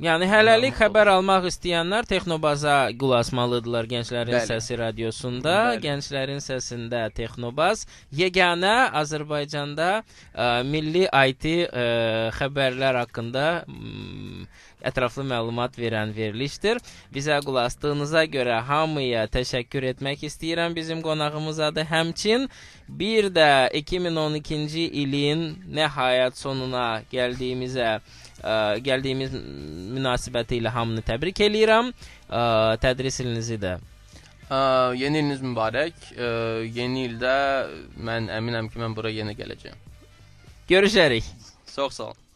[0.04, 4.50] Yəni hələlik xəbər almaq istəyənlər Texnobaza qulaq asmalıdırlar Gənclərin Bəli.
[4.50, 5.56] Səsi radiosunda.
[5.70, 5.84] Bəli.
[5.86, 11.86] Gənclərin Səsində Texnobaz yeganə Azərbaycanda ə, milli IT ə,
[12.36, 14.44] xəbərlər haqqında m,
[14.86, 16.80] ətraflı məlumat verən verilişdir.
[17.14, 20.76] Bizə qulaq asdığınıza görə hamıya təşəkkür etmək istəyirəm.
[20.76, 22.48] Bizim qonağımızadır həmçin
[22.88, 28.56] bir də 2012-ci ilin nəhayət sonuna gəldiyimizə ə,
[28.86, 29.36] gəldiyimiz
[29.98, 31.94] münasibəti ilə hamını təbrik eləyirəm.
[32.30, 32.42] Ə,
[32.84, 33.78] tədris ilinizi də
[34.50, 36.10] ə, yeni iliniz mübarək.
[36.16, 36.32] Ə,
[36.80, 37.36] yeni ildə
[38.00, 39.86] mən əminəm ki, mən bura yenə gələcəyəm.
[40.70, 41.24] görüşərik.
[41.76, 42.29] Çox sağ olun.